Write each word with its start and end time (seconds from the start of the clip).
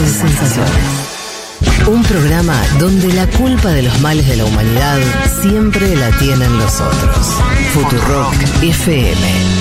de 0.00 0.08
sensaciones. 0.08 0.72
Un 1.86 2.02
programa 2.02 2.60
donde 2.78 3.12
la 3.12 3.26
culpa 3.28 3.70
de 3.70 3.82
los 3.82 4.00
males 4.00 4.26
de 4.26 4.36
la 4.36 4.44
humanidad 4.44 4.98
siempre 5.40 5.94
la 5.96 6.10
tienen 6.18 6.58
los 6.58 6.80
otros. 6.80 7.26
Futurock 7.72 8.34
FM. 8.62 9.56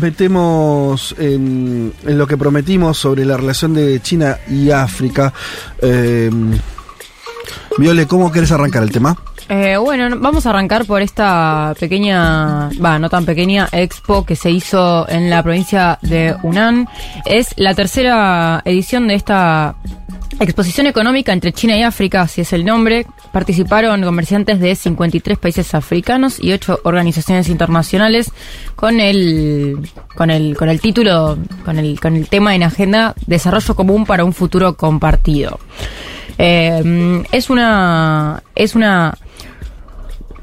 Metemos 0.00 1.14
en, 1.18 1.92
en 2.06 2.18
lo 2.18 2.26
que 2.26 2.36
prometimos 2.36 2.96
sobre 2.96 3.24
la 3.24 3.36
relación 3.36 3.74
de 3.74 4.00
China 4.00 4.38
y 4.48 4.70
África. 4.70 5.32
Eh, 5.82 6.30
Viole, 7.78 8.06
¿cómo 8.06 8.30
querés 8.30 8.52
arrancar 8.52 8.82
el 8.82 8.90
tema? 8.90 9.16
Eh, 9.48 9.76
bueno, 9.76 10.16
vamos 10.20 10.46
a 10.46 10.50
arrancar 10.50 10.84
por 10.84 11.02
esta 11.02 11.74
pequeña, 11.78 12.68
va, 12.84 13.00
no 13.00 13.10
tan 13.10 13.24
pequeña, 13.24 13.68
expo 13.72 14.24
que 14.24 14.36
se 14.36 14.48
hizo 14.48 15.08
en 15.08 15.28
la 15.28 15.42
provincia 15.42 15.98
de 16.02 16.36
Hunan. 16.42 16.88
Es 17.24 17.54
la 17.56 17.74
tercera 17.74 18.62
edición 18.64 19.08
de 19.08 19.14
esta 19.16 19.74
exposición 20.40 20.86
económica 20.86 21.32
entre 21.32 21.52
China 21.52 21.76
y 21.76 21.82
África, 21.82 22.22
así 22.22 22.40
es 22.40 22.52
el 22.52 22.64
nombre. 22.64 23.06
Participaron 23.32 24.02
comerciantes 24.02 24.58
de 24.60 24.74
53 24.74 25.38
países 25.38 25.74
africanos 25.74 26.38
y 26.40 26.52
8 26.52 26.80
organizaciones 26.84 27.48
internacionales 27.48 28.32
con 28.74 29.00
el, 29.00 29.78
con 30.14 30.30
el, 30.30 30.56
con 30.56 30.68
el 30.68 30.80
título, 30.80 31.38
con 31.64 31.78
el, 31.78 32.00
con 32.00 32.16
el 32.16 32.28
tema 32.28 32.54
en 32.54 32.62
agenda 32.62 33.14
Desarrollo 33.26 33.74
común 33.74 34.06
para 34.06 34.24
un 34.24 34.32
futuro 34.32 34.76
compartido. 34.76 35.60
Eh, 36.38 37.22
es 37.32 37.50
una, 37.50 38.42
es 38.54 38.74
una, 38.74 39.14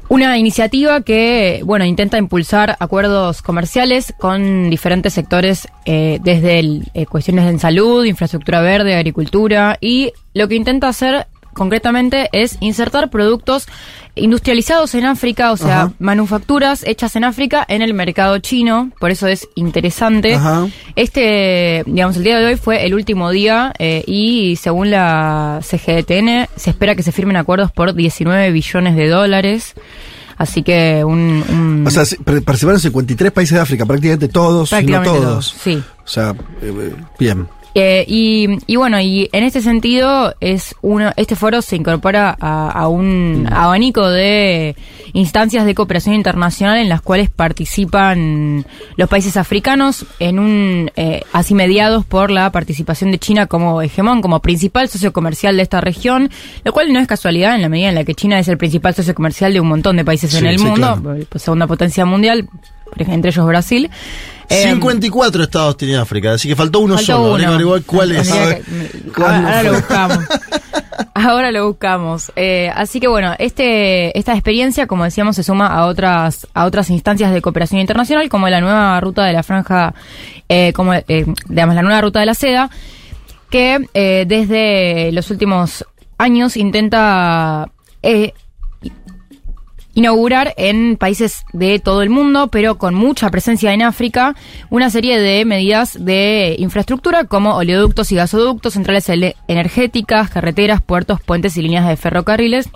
una 0.08 0.38
iniciativa 0.38 1.02
que, 1.02 1.62
bueno, 1.64 1.84
intenta 1.84 2.18
impulsar 2.18 2.76
acuerdos 2.80 3.42
comerciales 3.42 4.14
con 4.18 4.70
diferentes 4.70 5.12
sectores, 5.12 5.68
eh, 5.84 6.18
desde 6.22 6.58
el, 6.58 6.90
eh, 6.94 7.06
cuestiones 7.06 7.46
en 7.48 7.58
salud, 7.58 8.04
infraestructura 8.04 8.60
verde, 8.60 8.94
agricultura, 8.94 9.76
y 9.80 10.12
lo 10.34 10.48
que 10.48 10.54
intenta 10.54 10.88
hacer 10.88 11.26
concretamente 11.58 12.30
es 12.32 12.56
insertar 12.60 13.10
productos 13.10 13.66
industrializados 14.14 14.94
en 14.94 15.04
África, 15.04 15.52
o 15.52 15.56
sea, 15.56 15.82
Ajá. 15.82 15.92
manufacturas 15.98 16.82
hechas 16.86 17.14
en 17.16 17.24
África 17.24 17.64
en 17.68 17.82
el 17.82 17.94
mercado 17.94 18.38
chino, 18.38 18.90
por 18.98 19.10
eso 19.10 19.26
es 19.28 19.46
interesante. 19.54 20.34
Ajá. 20.34 20.66
Este, 20.96 21.82
digamos, 21.86 22.16
el 22.16 22.24
día 22.24 22.38
de 22.38 22.46
hoy 22.46 22.56
fue 22.56 22.84
el 22.86 22.94
último 22.94 23.30
día 23.30 23.72
eh, 23.78 24.02
y 24.06 24.56
según 24.56 24.90
la 24.90 25.60
CGTN 25.62 26.48
se 26.56 26.70
espera 26.70 26.94
que 26.94 27.02
se 27.02 27.12
firmen 27.12 27.36
acuerdos 27.36 27.70
por 27.70 27.94
19 27.94 28.50
billones 28.50 28.96
de 28.96 29.08
dólares. 29.08 29.74
Así 30.36 30.62
que 30.62 31.02
un... 31.04 31.44
un- 31.48 31.84
O 31.86 31.90
sea, 31.90 32.04
participaron 32.24 32.78
53 32.80 33.32
países 33.32 33.54
de 33.56 33.60
África, 33.60 33.84
prácticamente 33.86 34.28
todos, 34.28 34.70
no 34.72 35.02
todos. 35.02 35.54
Sí. 35.62 35.82
O 36.04 36.08
sea, 36.08 36.30
eh, 36.62 36.72
eh, 36.76 36.92
bien. 37.18 37.48
Eh, 37.74 38.04
y, 38.08 38.48
y 38.66 38.76
bueno, 38.76 39.00
y 39.00 39.28
en 39.32 39.44
este 39.44 39.60
sentido, 39.60 40.34
es 40.40 40.74
uno, 40.82 41.12
este 41.16 41.36
foro 41.36 41.62
se 41.62 41.76
incorpora 41.76 42.36
a, 42.40 42.70
a 42.70 42.88
un 42.88 43.48
abanico 43.50 44.08
de 44.08 44.74
instancias 45.12 45.64
de 45.64 45.74
cooperación 45.74 46.14
internacional 46.14 46.78
en 46.78 46.88
las 46.88 47.00
cuales 47.00 47.30
participan 47.30 48.64
los 48.96 49.08
países 49.08 49.36
africanos, 49.36 50.06
en 50.18 50.38
un 50.38 50.90
eh, 50.96 51.22
así 51.32 51.54
mediados 51.54 52.04
por 52.04 52.30
la 52.30 52.50
participación 52.52 53.10
de 53.10 53.18
China 53.18 53.46
como 53.46 53.82
hegemón, 53.82 54.22
como 54.22 54.40
principal 54.40 54.88
socio 54.88 55.12
comercial 55.12 55.56
de 55.56 55.62
esta 55.62 55.80
región, 55.80 56.30
lo 56.64 56.72
cual 56.72 56.92
no 56.92 56.98
es 56.98 57.06
casualidad 57.06 57.54
en 57.54 57.62
la 57.62 57.68
medida 57.68 57.88
en 57.88 57.94
la 57.94 58.04
que 58.04 58.14
China 58.14 58.38
es 58.38 58.48
el 58.48 58.58
principal 58.58 58.94
socio 58.94 59.14
comercial 59.14 59.52
de 59.52 59.60
un 59.60 59.68
montón 59.68 59.96
de 59.96 60.04
países 60.04 60.34
en 60.34 60.46
el 60.46 60.58
sí, 60.58 60.64
mundo, 60.64 60.98
claro. 61.00 61.20
pues, 61.28 61.42
segunda 61.42 61.66
potencia 61.66 62.04
mundial, 62.04 62.48
entre 62.96 63.30
ellos 63.30 63.46
Brasil. 63.46 63.90
Eh, 64.50 64.62
54 64.70 65.42
estados 65.42 65.76
tiene 65.76 65.96
África, 65.96 66.32
así 66.32 66.48
que 66.48 66.56
faltó 66.56 66.80
uno 66.80 66.94
Faltó 66.94 67.12
solo. 67.12 67.22
uno. 67.24 67.32
Habría 67.32 67.46
que 67.48 67.52
averiguar 67.52 67.82
cuál 67.82 68.12
es. 68.12 68.30
Que- 68.32 68.38
ahora, 68.38 68.58
¿cuándo 69.14 69.48
ahora 69.48 69.62
lo 69.62 69.72
buscamos. 69.74 70.18
Ahora 71.14 71.50
lo 71.52 71.66
buscamos. 71.68 72.32
Eh, 72.36 72.70
así 72.74 73.00
que 73.00 73.08
bueno, 73.08 73.34
este, 73.38 74.16
esta 74.16 74.32
experiencia, 74.34 74.86
como 74.86 75.02
decíamos, 75.04 75.34
se 75.36 75.42
suma 75.42 75.66
a 75.66 75.86
otras, 75.86 76.46
a 76.54 76.64
otras 76.64 76.90
instancias 76.90 77.32
de 77.32 77.42
cooperación 77.42 77.80
internacional, 77.80 78.28
como 78.28 78.48
la 78.48 78.60
nueva 78.60 79.00
ruta 79.00 79.24
de 79.24 79.32
la 79.32 79.42
franja, 79.42 79.94
eh, 80.48 80.72
como 80.74 80.94
eh, 80.94 81.02
digamos 81.48 81.74
la 81.74 81.82
nueva 81.82 82.00
ruta 82.00 82.20
de 82.20 82.26
la 82.26 82.34
seda, 82.34 82.70
que 83.50 83.86
eh, 83.94 84.24
desde 84.28 85.10
los 85.12 85.30
últimos 85.30 85.84
años 86.18 86.56
intenta 86.56 87.68
eh, 88.02 88.32
inaugurar 89.98 90.54
en 90.56 90.96
países 90.96 91.44
de 91.52 91.80
todo 91.80 92.02
el 92.02 92.08
mundo, 92.08 92.46
pero 92.46 92.78
con 92.78 92.94
mucha 92.94 93.30
presencia 93.30 93.74
en 93.74 93.82
África, 93.82 94.36
una 94.70 94.90
serie 94.90 95.18
de 95.18 95.44
medidas 95.44 95.98
de 95.98 96.54
infraestructura 96.60 97.24
como 97.24 97.56
oleoductos 97.56 98.12
y 98.12 98.14
gasoductos, 98.14 98.74
centrales 98.74 99.10
energéticas, 99.48 100.30
carreteras, 100.30 100.82
puertos, 100.82 101.20
puentes 101.20 101.56
y 101.56 101.62
líneas 101.62 101.88
de 101.88 101.96
ferrocarriles. 101.96 102.68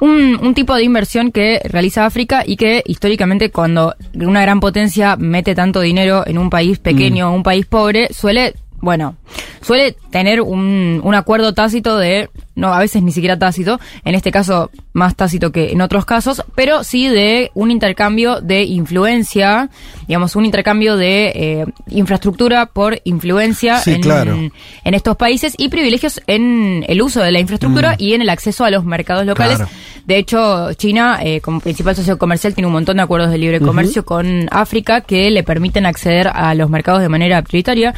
Un, 0.00 0.38
un 0.42 0.52
tipo 0.52 0.74
de 0.74 0.84
inversión 0.84 1.32
que 1.32 1.62
realiza 1.64 2.04
África 2.04 2.42
y 2.46 2.56
que 2.56 2.82
históricamente 2.84 3.50
cuando 3.50 3.94
una 4.14 4.42
gran 4.42 4.60
potencia 4.60 5.16
mete 5.16 5.54
tanto 5.54 5.80
dinero 5.80 6.24
en 6.26 6.36
un 6.36 6.50
país 6.50 6.78
pequeño 6.78 7.30
o 7.30 7.34
un 7.34 7.42
país 7.42 7.64
pobre, 7.64 8.12
suele, 8.12 8.54
bueno, 8.82 9.16
suele 9.62 9.96
tener 10.10 10.42
un, 10.42 11.00
un 11.02 11.14
acuerdo 11.14 11.54
tácito 11.54 11.96
de, 11.96 12.28
no, 12.54 12.72
a 12.74 12.78
veces 12.78 13.02
ni 13.02 13.12
siquiera 13.12 13.38
tácito, 13.38 13.80
en 14.04 14.14
este 14.14 14.30
caso 14.30 14.70
más 14.92 15.16
tácito 15.16 15.52
que 15.52 15.72
en 15.72 15.80
otros 15.80 16.04
casos, 16.04 16.44
pero 16.54 16.84
sí 16.84 17.08
de 17.08 17.50
un 17.54 17.70
intercambio 17.70 18.40
de 18.40 18.62
influencia, 18.64 19.70
digamos, 20.06 20.36
un 20.36 20.44
intercambio 20.44 20.96
de 20.96 21.32
eh, 21.34 21.66
infraestructura 21.88 22.66
por 22.66 23.00
influencia 23.04 23.78
Sí, 23.78 23.92
en, 23.92 24.02
claro. 24.02 24.34
en 24.36 24.94
estos 24.94 25.16
países 25.16 25.54
y 25.56 25.68
privilegios 25.68 26.20
en 26.26 26.84
el 26.88 27.00
uso 27.02 27.20
de 27.22 27.32
la 27.32 27.40
infraestructura 27.40 27.94
y 27.98 28.12
en 28.14 28.22
el 28.22 28.28
acceso 28.28 28.64
a 28.64 28.70
los 28.70 28.84
mercados 28.84 29.24
locales. 29.26 29.56
Claro. 29.56 29.70
De 30.06 30.16
hecho, 30.18 30.72
China, 30.74 31.20
eh, 31.22 31.40
como 31.40 31.60
principal 31.60 31.94
socio 31.94 32.18
comercial, 32.18 32.54
tiene 32.54 32.66
un 32.66 32.72
montón 32.72 32.96
de 32.96 33.04
acuerdos 33.04 33.30
de 33.30 33.38
libre 33.38 33.60
comercio 33.60 34.04
con 34.04 34.48
África 34.50 35.00
que 35.02 35.30
le 35.30 35.44
permiten 35.44 35.86
acceder 35.86 36.28
a 36.28 36.54
los 36.54 36.68
mercados 36.68 37.02
de 37.02 37.08
manera 37.08 37.40
prioritaria. 37.42 37.94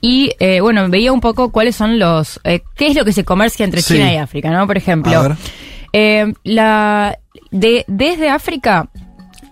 Y 0.00 0.32
eh, 0.40 0.60
bueno, 0.60 0.88
veía 0.88 1.12
un 1.12 1.20
poco 1.20 1.52
cuáles 1.52 1.76
son 1.76 1.98
los. 1.98 2.40
eh, 2.44 2.62
¿Qué 2.74 2.86
es 2.88 2.96
lo 2.96 3.04
que 3.04 3.12
se 3.12 3.24
comercia 3.24 3.64
entre 3.64 3.82
Sí. 3.82 3.91
China 3.92 4.12
y 4.12 4.16
África, 4.16 4.50
no? 4.50 4.66
Por 4.66 4.76
ejemplo, 4.76 5.10
eh, 5.92 6.32
la, 6.44 7.18
de, 7.50 7.84
desde 7.88 8.28
África, 8.30 8.88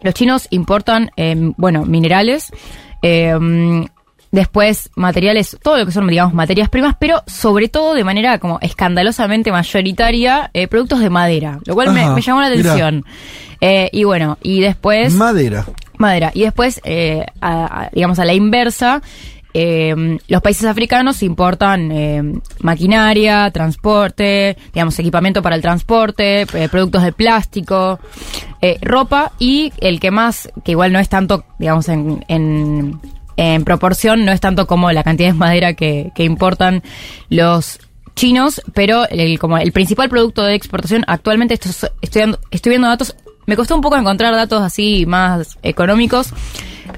los 0.02 0.14
chinos 0.14 0.46
importan, 0.50 1.10
eh, 1.16 1.36
bueno, 1.56 1.84
minerales, 1.84 2.50
eh, 3.02 3.38
después 4.32 4.90
materiales, 4.94 5.56
todo 5.62 5.76
lo 5.78 5.86
que 5.86 5.92
son, 5.92 6.06
digamos, 6.06 6.32
materias 6.34 6.68
primas, 6.68 6.94
pero 7.00 7.22
sobre 7.26 7.68
todo 7.68 7.94
de 7.94 8.04
manera 8.04 8.38
como 8.38 8.58
escandalosamente 8.60 9.50
mayoritaria, 9.50 10.50
eh, 10.54 10.68
productos 10.68 11.00
de 11.00 11.10
madera, 11.10 11.58
lo 11.66 11.74
cual 11.74 11.92
me, 11.92 12.02
Ajá, 12.02 12.14
me 12.14 12.22
llamó 12.22 12.40
la 12.40 12.46
atención. 12.46 13.04
Eh, 13.60 13.90
y 13.92 14.04
bueno, 14.04 14.38
y 14.42 14.60
después... 14.60 15.14
Madera. 15.14 15.66
Madera. 15.98 16.30
Y 16.32 16.42
después, 16.44 16.80
a- 17.40 17.82
a- 17.82 17.90
digamos, 17.92 18.18
a 18.20 18.24
la 18.24 18.32
inversa, 18.32 19.02
eh, 19.54 20.18
los 20.28 20.42
países 20.42 20.64
africanos 20.64 21.22
importan 21.22 21.90
eh, 21.92 22.22
maquinaria, 22.60 23.50
transporte, 23.50 24.56
digamos, 24.72 24.98
equipamiento 24.98 25.42
para 25.42 25.56
el 25.56 25.62
transporte, 25.62 26.42
eh, 26.42 26.68
productos 26.70 27.02
de 27.02 27.12
plástico, 27.12 27.98
eh, 28.62 28.78
ropa 28.82 29.32
y 29.38 29.72
el 29.80 30.00
que 30.00 30.10
más, 30.10 30.50
que 30.64 30.72
igual 30.72 30.92
no 30.92 30.98
es 30.98 31.08
tanto, 31.08 31.44
digamos, 31.58 31.88
en, 31.88 32.24
en, 32.28 33.00
en 33.36 33.64
proporción, 33.64 34.24
no 34.24 34.32
es 34.32 34.40
tanto 34.40 34.66
como 34.66 34.92
la 34.92 35.02
cantidad 35.02 35.28
de 35.32 35.34
madera 35.38 35.74
que, 35.74 36.12
importan 36.24 36.82
los 37.28 37.80
chinos, 38.14 38.60
pero 38.74 39.08
el, 39.08 39.38
como 39.38 39.56
el 39.58 39.72
principal 39.72 40.08
producto 40.08 40.42
de 40.42 40.54
exportación 40.54 41.04
actualmente 41.06 41.54
esto 41.54 41.70
es- 41.70 41.90
estoy, 42.02 42.20
dando- 42.22 42.38
estoy 42.50 42.70
viendo 42.70 42.88
datos, 42.88 43.16
me 43.46 43.56
costó 43.56 43.74
un 43.74 43.80
poco 43.80 43.96
encontrar 43.96 44.34
datos 44.34 44.62
así 44.62 45.06
más 45.06 45.58
económicos. 45.62 46.32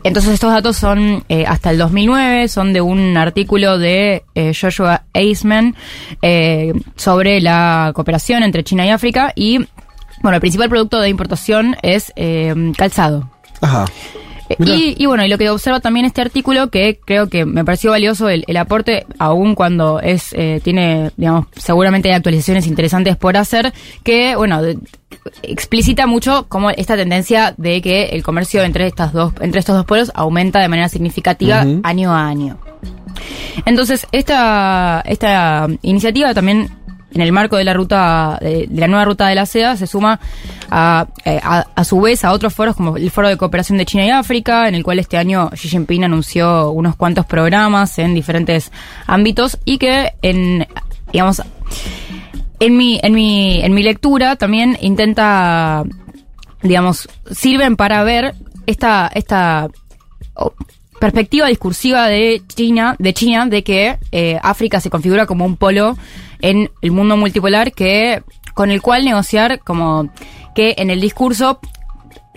Entonces 0.05 0.35
estos 0.35 0.53
datos 0.53 0.77
son 0.77 1.25
eh, 1.29 1.45
hasta 1.47 1.71
el 1.71 1.79
2009, 1.79 2.49
son 2.49 2.73
de 2.73 2.81
un 2.81 3.17
artículo 3.17 3.79
de 3.79 4.25
eh, 4.35 4.53
Joshua 4.59 5.05
Eisman 5.13 5.77
eh, 6.23 6.73
sobre 6.97 7.41
la 7.41 7.93
cooperación 7.95 8.43
entre 8.43 8.65
China 8.65 8.85
y 8.85 8.91
África 8.91 9.33
y 9.37 9.59
bueno, 10.23 10.37
el 10.37 10.41
principal 10.41 10.69
producto 10.69 11.01
de 11.01 11.09
importación 11.09 11.77
es 11.83 12.13
eh, 12.17 12.73
calzado. 12.77 13.31
Ajá. 13.61 13.85
Eh. 14.59 14.65
Y, 14.99 15.03
y 15.03 15.07
bueno, 15.07 15.25
y 15.25 15.29
lo 15.29 15.39
que 15.39 15.51
observa 15.51 15.81
también 15.81 16.07
este 16.07 16.21
artículo, 16.21 16.71
que 16.71 16.99
creo 17.05 17.29
que 17.29 17.45
me 17.45 17.65
pareció 17.65 17.91
valioso 17.91 18.29
el, 18.29 18.45
el 18.47 18.57
aporte, 18.57 19.07
aún 19.19 19.55
cuando 19.55 20.01
es 20.01 20.33
eh, 20.33 20.61
tiene, 20.63 21.11
digamos, 21.17 21.47
seguramente 21.57 22.09
hay 22.09 22.15
actualizaciones 22.15 22.67
interesantes 22.67 23.17
por 23.17 23.37
hacer, 23.37 23.73
que, 24.03 24.37
bueno, 24.37 24.63
de- 24.63 24.79
explicita 25.43 26.07
mucho 26.07 26.47
como 26.49 26.71
esta 26.71 26.97
tendencia 26.97 27.55
de 27.57 27.81
que 27.83 28.05
el 28.07 28.23
comercio 28.23 28.63
entre 28.63 28.87
estas 28.87 29.13
dos, 29.13 29.33
entre 29.41 29.61
estos 29.61 29.77
dos 29.77 29.85
pueblos 29.87 30.11
aumenta 30.15 30.59
de 30.61 30.69
manera 30.69 30.89
significativa 30.89 31.65
año 31.85 32.13
a 32.13 32.27
año. 32.27 32.59
Entonces, 33.67 34.07
esta, 34.13 35.03
esta 35.07 35.69
iniciativa 35.83 36.35
también, 36.35 36.71
en 37.15 37.21
el 37.21 37.33
marco 37.33 37.57
de 37.57 37.65
la 37.65 37.75
ruta, 37.75 38.39
de, 38.41 38.69
la 38.73 38.89
nueva 38.89 39.05
ruta 39.05 39.27
de 39.29 39.35
la 39.35 39.47
seda, 39.47 39.77
se 39.77 39.87
suma 39.87 40.21
a, 40.71 41.07
eh, 41.25 41.41
a, 41.43 41.67
a 41.75 41.85
su 41.85 42.01
vez 42.01 42.25
a 42.25 42.33
otros 42.33 42.55
foros 42.55 42.77
como 42.77 42.97
el 42.97 43.11
Foro 43.11 43.29
de 43.29 43.37
Cooperación 43.37 43.79
de 43.79 43.87
China 43.87 44.07
y 44.07 44.11
África, 44.11 44.69
en 44.69 44.75
el 44.75 44.83
cual 44.83 44.99
este 44.99 45.17
año 45.17 45.51
Xi 45.51 45.69
Jinping 45.69 46.05
anunció 46.05 46.71
unos 46.71 46.97
cuantos 46.97 47.27
programas 47.27 47.99
en 47.99 48.15
diferentes 48.15 48.73
ámbitos 49.07 49.59
y 49.65 49.79
que 49.79 50.15
en, 50.23 50.67
digamos, 51.13 51.43
en 52.61 52.77
mi, 52.77 53.01
en 53.03 53.13
mi, 53.13 53.61
en 53.61 53.75
mi 53.75 53.83
lectura 53.83 54.37
también 54.37 54.79
intenta, 54.81 55.83
digamos, 56.63 57.09
sirven 57.31 57.77
para 57.77 58.05
ver 58.05 58.35
esta, 58.67 59.11
esta 59.15 59.69
perspectiva 61.01 61.49
discursiva 61.49 62.07
de 62.07 62.43
China, 62.47 62.95
de 63.01 63.13
China, 63.13 63.47
de 63.47 63.65
que 63.65 63.99
eh, 64.13 64.39
África 64.41 64.81
se 64.81 64.91
configura 64.91 65.27
como 65.27 65.45
un 65.45 65.57
polo 65.57 65.99
en 66.43 66.71
el 66.83 66.91
mundo 66.91 67.17
multipolar 67.17 67.73
que, 67.73 68.23
con 68.55 68.71
el 68.71 68.83
cual 68.83 69.05
negociar 69.05 69.61
como 69.61 70.11
que 70.55 70.75
en 70.79 70.91
el 70.91 71.01
discurso 71.01 71.59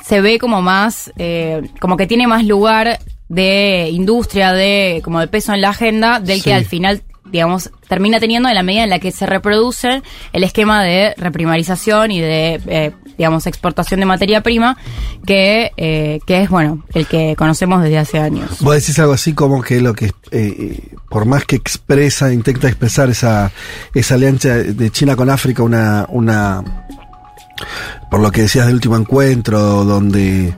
se 0.01 0.21
ve 0.21 0.39
como 0.39 0.61
más, 0.61 1.11
eh, 1.17 1.61
como 1.79 1.97
que 1.97 2.07
tiene 2.07 2.27
más 2.27 2.45
lugar 2.45 2.99
de 3.27 3.89
industria, 3.91 4.53
de 4.53 5.01
como 5.03 5.19
de 5.19 5.27
peso 5.27 5.53
en 5.53 5.61
la 5.61 5.69
agenda, 5.69 6.19
del 6.19 6.37
Sí. 6.37 6.43
que 6.45 6.53
al 6.53 6.65
final, 6.65 7.01
digamos, 7.25 7.71
termina 7.87 8.19
teniendo 8.19 8.49
en 8.49 8.55
la 8.55 8.63
medida 8.63 8.83
en 8.83 8.89
la 8.89 8.99
que 8.99 9.11
se 9.11 9.25
reproduce 9.25 10.01
el 10.33 10.43
esquema 10.43 10.83
de 10.83 11.13
reprimarización 11.17 12.11
y 12.11 12.21
de, 12.21 12.61
eh, 12.67 12.91
digamos, 13.17 13.47
exportación 13.47 13.99
de 13.99 14.05
materia 14.05 14.41
prima, 14.41 14.77
que, 15.25 15.71
eh, 15.77 16.19
que 16.25 16.41
es, 16.41 16.49
bueno, 16.49 16.83
el 16.93 17.07
que 17.07 17.35
conocemos 17.35 17.81
desde 17.81 17.97
hace 17.97 18.19
años. 18.19 18.61
Vos 18.61 18.75
decís 18.75 18.97
algo 18.99 19.13
así 19.13 19.33
como 19.33 19.61
que 19.61 19.81
lo 19.81 19.93
que, 19.93 20.11
eh, 20.31 20.89
por 21.09 21.25
más 21.25 21.45
que 21.45 21.55
expresa, 21.55 22.31
intenta 22.31 22.67
expresar 22.67 23.09
esa, 23.09 23.51
esa 23.93 24.15
alianza 24.15 24.49
de 24.55 24.89
China 24.91 25.15
con 25.15 25.29
África, 25.29 25.63
una, 25.63 26.05
una, 26.09 26.63
por 28.11 28.19
lo 28.19 28.31
que 28.31 28.41
decías 28.41 28.67
del 28.67 28.75
último 28.75 28.97
encuentro, 28.97 29.83
donde 29.83 30.55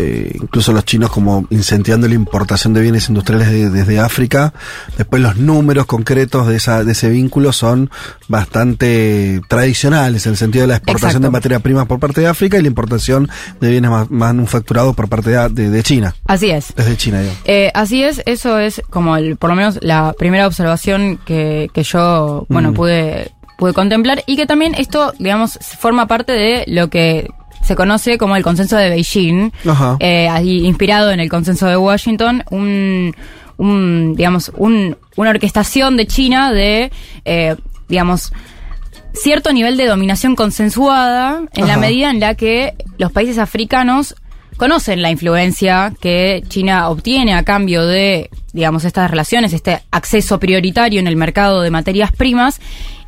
eh, 0.00 0.32
incluso 0.42 0.72
los 0.72 0.84
chinos 0.84 1.10
como 1.10 1.46
incentivando 1.50 2.08
la 2.08 2.14
importación 2.14 2.72
de 2.74 2.80
bienes 2.80 3.08
industriales 3.08 3.50
de- 3.50 3.70
desde 3.70 3.98
África, 4.00 4.52
después 4.96 5.20
los 5.22 5.36
números 5.36 5.86
concretos 5.86 6.46
de, 6.46 6.56
esa, 6.56 6.84
de 6.84 6.92
ese 6.92 7.08
vínculo 7.10 7.52
son 7.52 7.90
bastante 8.28 9.40
tradicionales, 9.48 10.26
en 10.26 10.32
el 10.32 10.36
sentido 10.38 10.62
de 10.62 10.68
la 10.68 10.76
exportación 10.76 11.10
Exacto. 11.10 11.26
de 11.26 11.30
materia 11.30 11.58
prima 11.60 11.84
por 11.86 12.00
parte 12.00 12.20
de 12.20 12.26
África 12.26 12.58
y 12.58 12.62
la 12.62 12.68
importación 12.68 13.28
de 13.60 13.70
bienes 13.70 13.90
ma- 13.90 14.06
manufacturados 14.10 14.94
por 14.96 15.08
parte 15.08 15.30
de, 15.30 15.48
de- 15.50 15.70
de 15.70 15.82
China, 15.82 16.14
Así 16.26 16.50
es. 16.50 16.72
desde 16.76 16.96
China, 16.96 17.20
digo. 17.20 17.32
Eh, 17.44 17.70
así 17.74 18.02
es, 18.02 18.22
eso 18.26 18.58
es 18.58 18.82
como 18.90 19.16
el, 19.16 19.36
por 19.36 19.50
lo 19.50 19.56
menos 19.56 19.78
la 19.82 20.14
primera 20.18 20.46
observación 20.46 21.18
que, 21.24 21.70
que 21.72 21.82
yo, 21.82 22.46
bueno, 22.48 22.70
Mm. 22.70 22.74
pude, 22.74 23.32
pude 23.58 23.72
contemplar 23.72 24.22
y 24.26 24.36
que 24.36 24.46
también 24.46 24.74
esto, 24.74 25.12
digamos, 25.18 25.58
forma 25.78 26.06
parte 26.06 26.32
de 26.32 26.64
lo 26.66 26.88
que 26.88 27.28
se 27.70 27.76
conoce 27.76 28.18
como 28.18 28.34
el 28.34 28.42
consenso 28.42 28.76
de 28.76 28.90
Beijing, 28.90 29.52
eh, 30.00 30.28
ahí 30.28 30.66
inspirado 30.66 31.12
en 31.12 31.20
el 31.20 31.28
consenso 31.28 31.68
de 31.68 31.76
Washington, 31.76 32.42
un, 32.50 33.14
un 33.58 34.16
digamos, 34.16 34.50
un, 34.56 34.96
una 35.14 35.30
orquestación 35.30 35.96
de 35.96 36.08
China 36.08 36.52
de, 36.52 36.90
eh, 37.24 37.54
digamos, 37.88 38.32
cierto 39.14 39.52
nivel 39.52 39.76
de 39.76 39.86
dominación 39.86 40.34
consensuada 40.34 41.42
en 41.54 41.68
la 41.68 41.76
medida 41.76 42.10
en 42.10 42.18
la 42.18 42.34
que 42.34 42.74
los 42.98 43.12
países 43.12 43.38
africanos 43.38 44.16
conocen 44.56 45.00
la 45.00 45.12
influencia 45.12 45.94
que 46.00 46.42
China 46.48 46.88
obtiene 46.88 47.34
a 47.34 47.44
cambio 47.44 47.86
de, 47.86 48.30
digamos, 48.52 48.84
estas 48.84 49.08
relaciones, 49.12 49.52
este 49.52 49.80
acceso 49.92 50.40
prioritario 50.40 50.98
en 50.98 51.06
el 51.06 51.14
mercado 51.14 51.62
de 51.62 51.70
materias 51.70 52.10
primas 52.10 52.60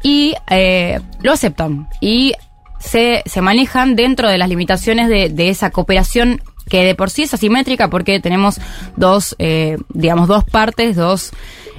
y 0.04 0.34
eh, 0.50 1.00
lo 1.20 1.32
aceptan. 1.32 1.88
Y 2.00 2.34
se, 2.82 3.22
se 3.26 3.40
manejan 3.40 3.96
dentro 3.96 4.28
de 4.28 4.38
las 4.38 4.48
limitaciones 4.48 5.08
de, 5.08 5.28
de 5.28 5.48
esa 5.48 5.70
cooperación 5.70 6.42
que 6.68 6.84
de 6.84 6.94
por 6.94 7.10
sí 7.10 7.22
es 7.22 7.34
asimétrica 7.34 7.88
porque 7.88 8.20
tenemos 8.20 8.60
dos, 8.96 9.36
eh, 9.38 9.78
digamos, 9.92 10.28
dos 10.28 10.44
partes, 10.44 10.96
dos, 10.96 11.32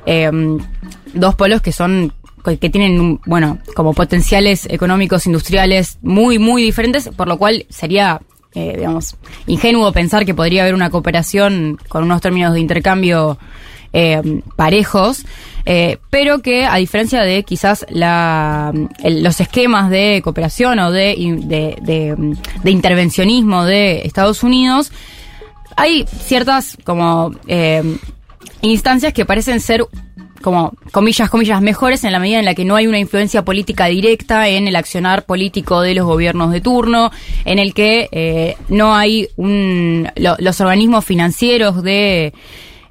eh, 0.05 0.31
dos 1.13 1.35
polos 1.35 1.61
que 1.61 1.71
son 1.71 2.13
que 2.59 2.69
tienen, 2.69 3.21
bueno, 3.25 3.59
como 3.73 3.93
potenciales 3.93 4.67
económicos, 4.69 5.25
industriales 5.25 5.97
muy, 6.01 6.39
muy 6.39 6.61
diferentes, 6.61 7.09
por 7.15 7.29
lo 7.29 7.37
cual 7.37 7.65
sería, 7.69 8.21
eh, 8.53 8.73
digamos, 8.75 9.15
ingenuo 9.47 9.93
pensar 9.93 10.25
que 10.25 10.33
podría 10.33 10.63
haber 10.63 10.73
una 10.73 10.89
cooperación 10.89 11.79
con 11.87 12.03
unos 12.03 12.19
términos 12.19 12.53
de 12.53 12.59
intercambio 12.59 13.37
eh, 13.93 14.41
parejos, 14.55 15.25
eh, 15.65 15.97
pero 16.09 16.39
que 16.41 16.65
a 16.65 16.75
diferencia 16.77 17.21
de 17.21 17.43
quizás 17.43 17.85
la, 17.89 18.73
el- 19.03 19.23
los 19.23 19.39
esquemas 19.39 19.89
de 19.89 20.21
cooperación 20.23 20.79
o 20.79 20.91
de, 20.91 21.15
de, 21.43 21.77
de- 21.81 22.35
de 22.63 22.71
intervencionismo 22.71 23.63
de 23.65 24.01
Estados 24.05 24.43
Unidos, 24.43 24.91
hay 25.77 26.05
ciertas 26.25 26.77
como 26.83 27.31
eh, 27.47 27.81
instancias 28.61 29.13
que 29.13 29.25
parecen 29.25 29.59
ser 29.59 29.85
como 30.41 30.73
comillas, 30.91 31.29
comillas 31.29 31.61
mejores 31.61 32.03
en 32.03 32.11
la 32.11 32.19
medida 32.19 32.37
en 32.37 32.43
la 32.43 32.53
que 32.53 32.65
no 32.65 32.75
hay 32.75 32.85
una 32.85 32.99
influencia 32.99 33.45
política 33.45 33.85
directa 33.85 34.49
en 34.49 34.67
el 34.67 34.75
accionar 34.75 35.23
político 35.25 35.79
de 35.79 35.95
los 35.95 36.05
gobiernos 36.05 36.51
de 36.51 36.59
turno, 36.59 37.11
en 37.45 37.59
el 37.59 37.73
que 37.73 38.09
eh, 38.11 38.57
no 38.67 38.93
hay 38.93 39.29
los 39.37 40.59
organismos 40.61 41.05
financieros 41.05 41.81
de 41.81 42.33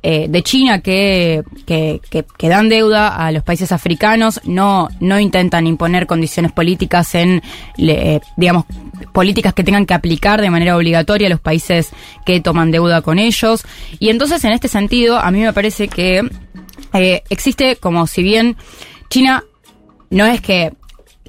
eh, 0.03 0.27
de 0.29 0.43
China 0.43 0.81
que, 0.81 1.43
que, 1.67 2.01
que- 2.11 2.25
que 2.37 2.49
dan 2.49 2.69
deuda 2.69 3.09
a 3.15 3.31
los 3.31 3.43
países 3.45 3.71
africanos 3.73 4.41
no, 4.45 4.89
no 5.01 5.21
intentan 5.21 5.67
imponer 5.67 6.07
condiciones 6.07 6.51
políticas 6.53 7.15
en, 7.15 7.41
eh, 7.79 8.21
digamos, 8.37 8.65
políticas 9.13 9.55
que 9.55 9.65
tengan 9.65 9.87
que 9.87 9.95
aplicar 9.95 10.41
de 10.41 10.51
manera 10.51 10.77
obligatoria 10.77 11.27
a 11.29 11.31
los 11.31 11.41
países 11.41 11.91
que 12.27 12.41
toman 12.41 12.71
deuda 12.71 13.03
con 13.03 13.19
ellos. 13.19 13.65
Y 13.99 14.09
entonces, 14.11 14.45
en 14.45 14.53
este 14.53 14.69
sentido, 14.69 15.19
a 15.19 15.31
mí 15.31 15.41
me 15.41 15.53
parece 15.53 15.89
que 15.89 16.29
eh, 16.95 17.23
existe 17.31 17.77
como 17.77 18.07
si 18.07 18.23
bien 18.23 18.57
China 19.09 19.45
no 20.11 20.27
es 20.27 20.41
que 20.41 20.73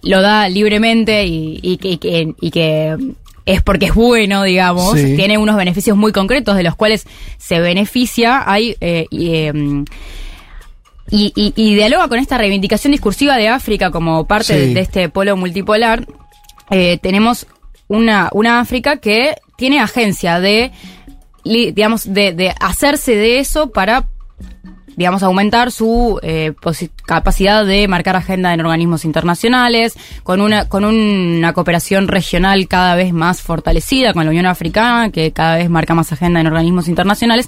lo 0.02 0.22
da 0.22 0.50
libremente 0.50 1.26
y, 1.26 1.60
y 1.62 1.80
y 1.82 2.36
y 2.42 2.52
que 2.52 2.98
es 3.46 3.62
porque 3.62 3.88
es 3.88 3.94
bueno, 3.94 4.44
digamos, 4.44 4.98
Sí. 5.00 5.16
tiene 5.16 5.38
unos 5.38 5.56
beneficios 5.58 5.98
muy 5.98 6.12
concretos 6.12 6.56
de 6.56 6.64
los 6.64 6.76
cuales 6.76 7.06
se 7.38 7.60
beneficia. 7.60 8.44
Hay 8.50 8.76
eh, 8.82 9.06
y, 9.10 9.36
em, 9.36 9.86
y, 11.10 11.34
y- 11.36 11.54
y 11.56 11.76
dialoga 11.76 12.08
con 12.08 12.20
esta 12.20 12.38
reivindicación 12.38 12.92
discursiva 12.92 13.36
de 13.38 13.50
África 13.50 13.92
como 13.92 14.26
parte 14.26 14.54
Sí. 14.54 14.68
de, 14.68 14.74
de 14.74 14.80
este 14.82 15.10
polo 15.10 15.36
multipolar. 15.36 16.08
Eh, 16.72 16.98
tenemos 17.02 17.46
una, 17.90 18.30
una 18.34 18.60
África 18.62 18.98
que 18.98 19.36
tiene 19.58 19.80
agencia 19.80 20.40
de, 20.40 20.72
digamos, 21.44 22.12
de, 22.12 22.32
de 22.34 22.54
hacerse 22.60 23.16
de 23.16 23.40
eso 23.40 23.72
para 23.72 24.08
digamos, 24.96 25.24
aumentar 25.24 25.72
su 25.72 26.20
eh, 26.24 26.54
capacidad 27.06 27.66
de 27.66 27.88
marcar 27.88 28.16
agenda 28.16 28.54
en 28.54 28.60
organismos 28.60 29.06
internacionales, 29.06 29.96
con 30.24 30.42
una, 30.42 30.68
con 30.70 30.86
una 30.86 31.54
cooperación 31.54 32.08
regional 32.08 32.68
cada 32.68 32.96
vez 32.96 33.14
más 33.14 33.42
fortalecida 33.42 34.14
con 34.14 34.26
la 34.26 34.32
Unión 34.32 34.46
Africana, 34.46 35.10
que 35.10 35.32
cada 35.32 35.58
vez 35.58 35.70
marca 35.70 35.94
más 35.94 36.12
agenda 36.12 36.40
en 36.40 36.48
organismos 36.48 36.88
internacionales, 36.88 37.48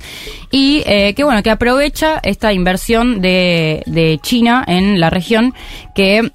y 0.52 0.84
eh, 0.86 1.14
que 1.16 1.24
bueno, 1.24 1.44
que 1.44 1.52
aprovecha 1.52 2.20
esta 2.24 2.54
inversión 2.54 3.22
de, 3.22 3.84
de 3.86 4.20
China 4.22 4.64
en 4.68 5.00
la 5.00 5.10
región, 5.10 5.54
que 5.94 6.32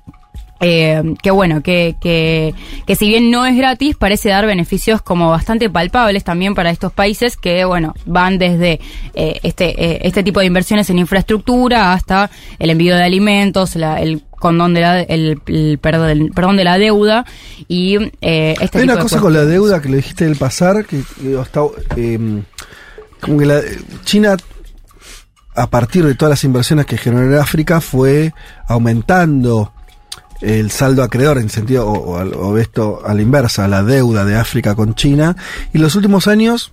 eh, 0.60 1.02
que 1.22 1.30
bueno, 1.30 1.62
que, 1.62 1.96
que, 2.00 2.54
que 2.86 2.94
si 2.96 3.08
bien 3.08 3.30
no 3.30 3.46
es 3.46 3.56
gratis, 3.56 3.96
parece 3.96 4.28
dar 4.28 4.46
beneficios 4.46 5.00
como 5.02 5.30
bastante 5.30 5.70
palpables 5.70 6.22
también 6.24 6.54
para 6.54 6.70
estos 6.70 6.92
países 6.92 7.36
que, 7.36 7.64
bueno, 7.64 7.94
van 8.06 8.38
desde 8.38 8.80
eh, 9.14 9.40
este, 9.42 9.82
eh, 9.84 10.00
este 10.02 10.22
tipo 10.22 10.40
de 10.40 10.46
inversiones 10.46 10.88
en 10.90 10.98
infraestructura 10.98 11.92
hasta 11.92 12.30
el 12.58 12.70
envío 12.70 12.94
de 12.96 13.02
alimentos, 13.04 13.74
la- 13.76 14.00
el 14.00 14.22
condón 14.38 14.72
de 14.74 14.80
la, 14.80 15.00
el, 15.02 15.40
el 15.46 15.78
perdón, 15.78 16.08
el 16.10 16.30
perdón 16.32 16.56
de 16.56 16.64
la 16.64 16.78
deuda 16.78 17.26
y 17.68 17.96
eh, 18.22 18.54
este 18.60 18.78
Hay 18.78 18.82
tipo 18.82 18.84
una 18.84 18.94
de 18.96 19.00
cosa 19.02 19.20
con 19.20 19.32
la 19.34 19.44
deuda 19.44 19.82
que 19.82 19.88
le 19.90 19.96
dijiste 19.98 20.24
del 20.24 20.36
pasar, 20.36 20.86
que, 20.86 21.02
eh, 21.24 22.42
como 23.20 23.38
que 23.38 23.46
la, 23.46 23.60
China, 24.04 24.36
a 25.54 25.68
partir 25.68 26.04
de 26.06 26.14
todas 26.14 26.30
las 26.30 26.44
inversiones 26.44 26.86
que 26.86 26.96
generó 26.96 27.26
en 27.26 27.38
África, 27.38 27.80
fue 27.80 28.32
aumentando 28.66 29.72
el 30.40 30.70
saldo 30.70 31.02
acreedor 31.02 31.38
en 31.38 31.50
sentido, 31.50 31.87
o, 31.87 32.18
o 32.18 32.50
o 32.50 32.59
esto 32.59 33.02
a 33.04 33.14
la 33.14 33.23
inversa, 33.23 33.68
la 33.68 33.82
deuda 33.82 34.25
de 34.25 34.37
África 34.37 34.75
con 34.75 34.94
China, 34.94 35.37
y 35.73 35.78
en 35.78 35.82
los 35.82 35.94
últimos 35.94 36.26
años 36.26 36.73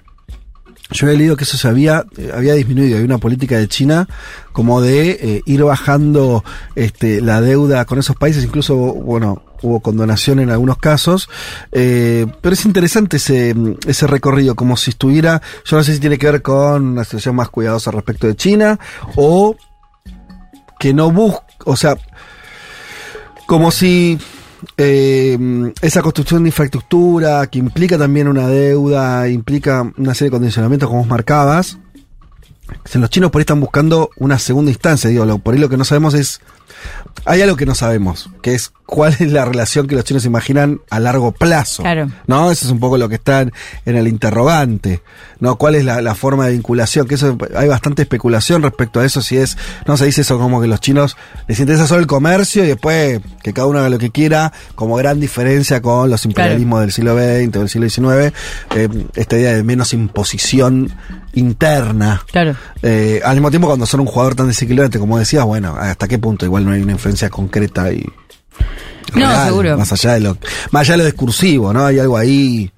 yo 0.91 1.05
había 1.05 1.19
leído 1.19 1.35
que 1.35 1.43
eso 1.43 1.57
se 1.57 1.67
había, 1.67 2.05
eh, 2.17 2.31
había 2.33 2.53
disminuido. 2.53 2.97
Hay 2.97 3.03
una 3.03 3.17
política 3.17 3.57
de 3.57 3.67
China 3.67 4.07
como 4.53 4.81
de 4.81 5.09
eh, 5.21 5.41
ir 5.45 5.63
bajando 5.63 6.43
este, 6.75 7.19
la 7.21 7.41
deuda 7.41 7.83
con 7.85 7.99
esos 7.99 8.15
países, 8.15 8.43
incluso, 8.43 8.75
bueno, 8.75 9.43
hubo 9.61 9.81
condonación 9.81 10.39
en 10.39 10.49
algunos 10.49 10.77
casos. 10.77 11.29
Eh, 11.71 12.25
pero 12.41 12.53
es 12.53 12.65
interesante 12.65 13.17
ese, 13.17 13.53
ese 13.85 14.07
recorrido, 14.07 14.55
como 14.55 14.77
si 14.77 14.91
estuviera, 14.91 15.41
yo 15.65 15.77
no 15.77 15.83
sé 15.83 15.93
si 15.93 15.99
tiene 15.99 16.17
que 16.17 16.31
ver 16.31 16.41
con 16.41 16.85
una 16.87 17.03
situación 17.03 17.35
más 17.35 17.49
cuidadosa 17.49 17.91
respecto 17.91 18.27
de 18.27 18.35
China 18.35 18.79
o 19.15 19.57
que 20.79 20.93
no 20.93 21.11
busca, 21.11 21.43
o 21.65 21.75
sea, 21.75 21.97
como 23.47 23.71
si 23.71 24.19
eh, 24.77 25.37
esa 25.81 26.01
construcción 26.01 26.43
de 26.43 26.49
infraestructura 26.49 27.47
que 27.47 27.59
implica 27.59 27.97
también 27.97 28.27
una 28.27 28.47
deuda, 28.47 29.27
implica 29.29 29.91
una 29.97 30.13
serie 30.13 30.29
de 30.29 30.37
condicionamientos 30.37 30.87
como 30.89 31.01
vos 31.01 31.09
marcabas. 31.09 31.77
Los 32.93 33.09
chinos 33.09 33.31
por 33.31 33.39
ahí 33.39 33.43
están 33.43 33.61
buscando 33.61 34.09
una 34.17 34.37
segunda 34.39 34.71
instancia, 34.71 35.09
digo, 35.09 35.23
lo- 35.25 35.39
por 35.39 35.53
ahí 35.53 35.59
lo 35.59 35.69
que 35.69 35.77
no 35.77 35.85
sabemos 35.85 36.13
es. 36.13 36.41
Hay 37.25 37.41
algo 37.41 37.55
que 37.55 37.65
no 37.65 37.73
sabemos, 37.75 38.29
que 38.41 38.53
es 38.53 38.71
cuál 38.85 39.15
es 39.19 39.31
la 39.31 39.45
relación 39.45 39.87
que 39.87 39.95
los 39.95 40.03
chinos 40.03 40.25
imaginan 40.25 40.81
a 40.89 40.99
largo 40.99 41.31
plazo. 41.31 41.83
Claro. 41.83 42.11
¿No? 42.27 42.51
Eso 42.51 42.65
es 42.65 42.71
un 42.71 42.79
poco 42.79 42.97
lo 42.97 43.07
que 43.09 43.15
está 43.15 43.41
en 43.41 43.51
el 43.85 44.07
interrogante. 44.07 45.01
¿No? 45.39 45.57
¿Cuál 45.57 45.75
es 45.75 45.85
la, 45.85 46.01
la 46.01 46.15
forma 46.15 46.45
de 46.47 46.53
vinculación? 46.53 47.07
Que 47.07 47.15
eso 47.15 47.37
hay 47.55 47.67
bastante 47.67 48.03
especulación 48.03 48.63
respecto 48.63 48.99
a 48.99 49.05
eso, 49.05 49.21
si 49.21 49.37
es, 49.37 49.57
no 49.85 49.97
se 49.97 50.05
dice 50.05 50.21
eso 50.21 50.39
como 50.39 50.61
que 50.61 50.67
los 50.67 50.79
chinos 50.79 51.17
les 51.47 51.59
interesa 51.59 51.87
solo 51.87 52.01
el 52.01 52.07
comercio 52.07 52.63
y 52.63 52.67
después 52.67 53.21
que 53.43 53.53
cada 53.53 53.67
uno 53.67 53.79
haga 53.79 53.89
lo 53.89 53.99
que 53.99 54.11
quiera, 54.11 54.51
como 54.75 54.95
gran 54.95 55.19
diferencia 55.19 55.81
con 55.81 56.09
los 56.09 56.25
imperialismos 56.25 56.81
del 56.81 56.91
siglo 56.91 57.15
XX 57.15 57.55
o 57.55 57.59
del 57.59 57.69
siglo 57.69 57.89
XIX, 57.89 58.33
eh, 58.75 58.89
esta 59.15 59.37
idea 59.37 59.53
de 59.53 59.63
menos 59.63 59.93
imposición 59.93 60.91
interna. 61.33 62.23
Claro. 62.31 62.55
Eh, 62.81 63.21
al 63.23 63.35
mismo 63.35 63.49
tiempo, 63.49 63.67
cuando 63.67 63.85
son 63.85 64.01
un 64.01 64.07
jugador 64.07 64.35
tan 64.35 64.47
desequilibrante 64.47 64.99
como 64.99 65.17
decías, 65.17 65.45
bueno, 65.45 65.75
¿hasta 65.77 66.07
qué 66.07 66.17
punto? 66.17 66.45
Igual 66.45 66.65
no 66.65 66.71
hay 66.71 66.81
una 66.81 66.93
influencia 66.93 67.29
concreta 67.29 67.91
y. 67.91 68.05
No, 69.13 69.45
seguro. 69.45 69.77
Más 69.77 69.91
allá 69.93 70.13
de 70.13 70.19
lo, 70.19 70.37
más 70.71 70.81
allá 70.81 70.93
de 70.93 70.97
lo 70.97 71.05
discursivo, 71.05 71.71
¿no? 71.71 71.85
Hay 71.85 71.99
algo 71.99 72.17
ahí. 72.17 72.71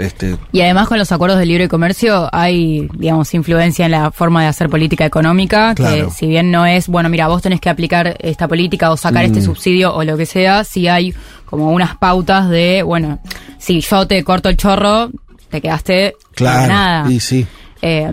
Este, 0.00 0.36
Y 0.52 0.60
además 0.62 0.88
con 0.88 0.98
los 0.98 1.12
acuerdos 1.12 1.38
de 1.38 1.46
libre 1.46 1.68
comercio 1.68 2.28
hay, 2.32 2.88
digamos, 2.94 3.32
influencia 3.34 3.84
en 3.84 3.92
la 3.92 4.10
forma 4.10 4.42
de 4.42 4.48
hacer 4.48 4.68
política 4.68 5.04
económica, 5.04 5.74
Claro. 5.74 6.06
que 6.08 6.10
si 6.12 6.26
bien 6.26 6.50
no 6.50 6.64
es, 6.66 6.88
bueno, 6.88 7.08
mira, 7.08 7.28
vos 7.28 7.42
tenés 7.42 7.60
que 7.60 7.68
aplicar 7.70 8.16
esta 8.20 8.48
política 8.48 8.90
o 8.90 8.96
sacar 8.96 9.22
Mm. 9.24 9.26
este 9.26 9.42
subsidio 9.42 9.94
o 9.94 10.02
lo 10.04 10.16
que 10.16 10.26
sea, 10.26 10.64
sí 10.64 10.88
hay 10.88 11.14
como 11.44 11.70
unas 11.72 11.96
pautas 11.96 12.48
de, 12.48 12.82
bueno, 12.82 13.18
si 13.58 13.80
yo 13.80 14.06
te 14.06 14.22
corto 14.24 14.48
el 14.48 14.56
chorro, 14.56 15.10
te 15.50 15.60
quedaste 15.60 16.14
claro. 16.34 16.72
nada. 16.72 17.10
Y 17.10 17.20
sí. 17.20 17.46
Eh, 17.82 18.10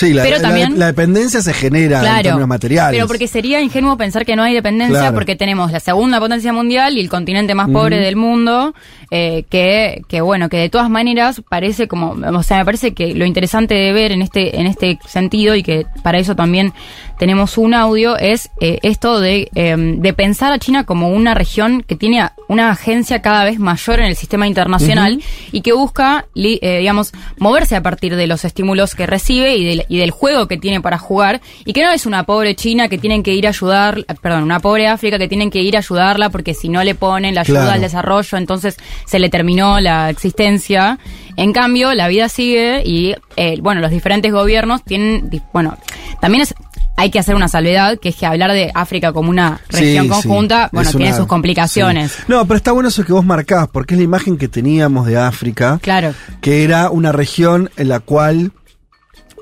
Sí, 0.00 0.14
la, 0.14 0.22
Pero 0.22 0.36
la- 0.36 0.42
también- 0.42 0.78
la 0.78 0.86
dependencia 0.86 1.42
se 1.42 1.52
genera 1.52 1.98
en 1.98 2.02
claro, 2.04 2.22
términos 2.22 2.48
materiales. 2.48 2.96
pero 2.96 3.06
porque 3.06 3.28
sería 3.28 3.60
ingenuo 3.60 3.96
pensar 3.98 4.24
que 4.24 4.34
no 4.34 4.42
hay 4.42 4.54
dependencia 4.54 4.98
Claro. 5.00 5.14
porque 5.14 5.36
tenemos 5.36 5.70
la 5.72 5.80
segunda 5.80 6.18
potencia 6.18 6.52
mundial 6.52 6.96
y 6.96 7.00
el 7.00 7.08
continente 7.10 7.54
más 7.54 7.68
pobre 7.68 7.98
del 7.98 8.16
mundo, 8.16 8.74
eh, 9.10 9.44
que, 9.50 10.02
que 10.08 10.20
bueno, 10.22 10.48
que 10.48 10.56
de 10.56 10.68
todas 10.70 10.88
maneras 10.88 11.42
parece 11.48 11.86
como, 11.86 12.12
o 12.12 12.42
sea, 12.42 12.58
me 12.58 12.64
parece 12.64 12.94
que 12.94 13.14
lo 13.14 13.26
interesante 13.26 13.74
de 13.74 13.92
ver 13.92 14.12
en 14.12 14.22
este, 14.22 14.58
en 14.60 14.66
este 14.66 14.98
sentido 15.06 15.54
y 15.54 15.62
que 15.62 15.84
para 16.02 16.18
eso 16.18 16.34
también 16.34 16.72
tenemos 17.20 17.58
un 17.58 17.74
audio 17.74 18.16
es 18.16 18.50
eh, 18.62 18.78
esto 18.82 19.20
de, 19.20 19.50
eh, 19.54 19.76
de 19.76 20.12
pensar 20.14 20.52
a 20.54 20.58
China 20.58 20.84
como 20.84 21.10
una 21.10 21.34
región 21.34 21.84
que 21.86 21.94
tiene 21.94 22.26
una 22.48 22.70
agencia 22.70 23.20
cada 23.20 23.44
vez 23.44 23.58
mayor 23.58 24.00
en 24.00 24.06
el 24.06 24.16
sistema 24.16 24.48
internacional 24.48 25.22
y 25.52 25.60
que 25.60 25.74
busca, 25.74 26.24
li- 26.34 26.58
eh, 26.62 26.78
digamos, 26.78 27.12
moverse 27.38 27.76
a 27.76 27.82
partir 27.82 28.16
de 28.16 28.26
los 28.26 28.44
estímulos 28.46 28.94
que 28.94 29.06
recibe 29.06 29.54
y 29.54 29.64
del, 29.66 29.84
y 29.88 29.98
del 29.98 30.10
juego 30.12 30.48
que 30.48 30.56
tiene 30.56 30.80
para 30.80 30.96
jugar 30.96 31.42
y 31.66 31.74
que 31.74 31.84
no 31.84 31.90
es 31.92 32.06
una 32.06 32.24
pobre 32.24 32.56
China 32.56 32.88
que 32.88 32.96
tienen 32.96 33.22
que 33.22 33.34
ir 33.34 33.46
a 33.46 33.50
ayudar, 33.50 33.98
eh, 33.98 34.14
perdón, 34.20 34.42
una 34.42 34.58
pobre 34.60 34.88
África 34.88 35.18
que 35.18 35.28
tienen 35.28 35.50
que 35.50 35.60
ir 35.62 35.76
a 35.76 35.80
ayudarla 35.80 36.30
porque 36.30 36.54
si 36.54 36.70
no 36.70 36.82
le 36.82 36.94
ponen 36.94 37.34
la 37.34 37.42
ayuda 37.42 37.60
Claro. 37.60 37.72
al 37.74 37.80
desarrollo, 37.82 38.38
entonces 38.38 38.78
se 39.06 39.18
le 39.18 39.28
terminó 39.28 39.78
la 39.78 40.08
existencia. 40.08 40.98
En 41.36 41.52
cambio, 41.52 41.94
la 41.94 42.08
vida 42.08 42.28
sigue 42.30 42.82
y, 42.84 43.14
eh, 43.36 43.58
bueno, 43.60 43.80
los 43.82 43.90
diferentes 43.90 44.32
gobiernos 44.32 44.82
tienen, 44.84 45.28
bueno, 45.52 45.76
también 46.20 46.42
es... 46.44 46.54
Hay 46.96 47.10
que 47.10 47.18
hacer 47.18 47.34
una 47.34 47.48
salvedad, 47.48 47.98
que 47.98 48.10
es 48.10 48.16
que 48.16 48.26
hablar 48.26 48.52
de 48.52 48.70
África 48.74 49.12
como 49.12 49.30
una 49.30 49.60
región 49.70 50.04
sí. 50.04 50.10
conjunta, 50.10 50.68
bueno, 50.72 50.90
tiene 50.90 51.06
una- 51.08 51.16
sus 51.16 51.26
complicaciones. 51.26 52.12
sí. 52.12 52.22
No, 52.28 52.44
pero 52.46 52.58
está 52.58 52.72
bueno 52.72 52.90
eso 52.90 53.04
que 53.04 53.12
vos 53.14 53.24
marcás, 53.24 53.68
porque 53.72 53.94
es 53.94 53.98
la 53.98 54.04
imagen 54.04 54.36
que 54.36 54.48
teníamos 54.48 55.06
de 55.06 55.16
África. 55.16 55.78
Claro. 55.82 56.12
que 56.42 56.62
era 56.64 56.90
una 56.90 57.10
región 57.12 57.70
en 57.78 57.88
la 57.88 58.00
cual 58.00 58.52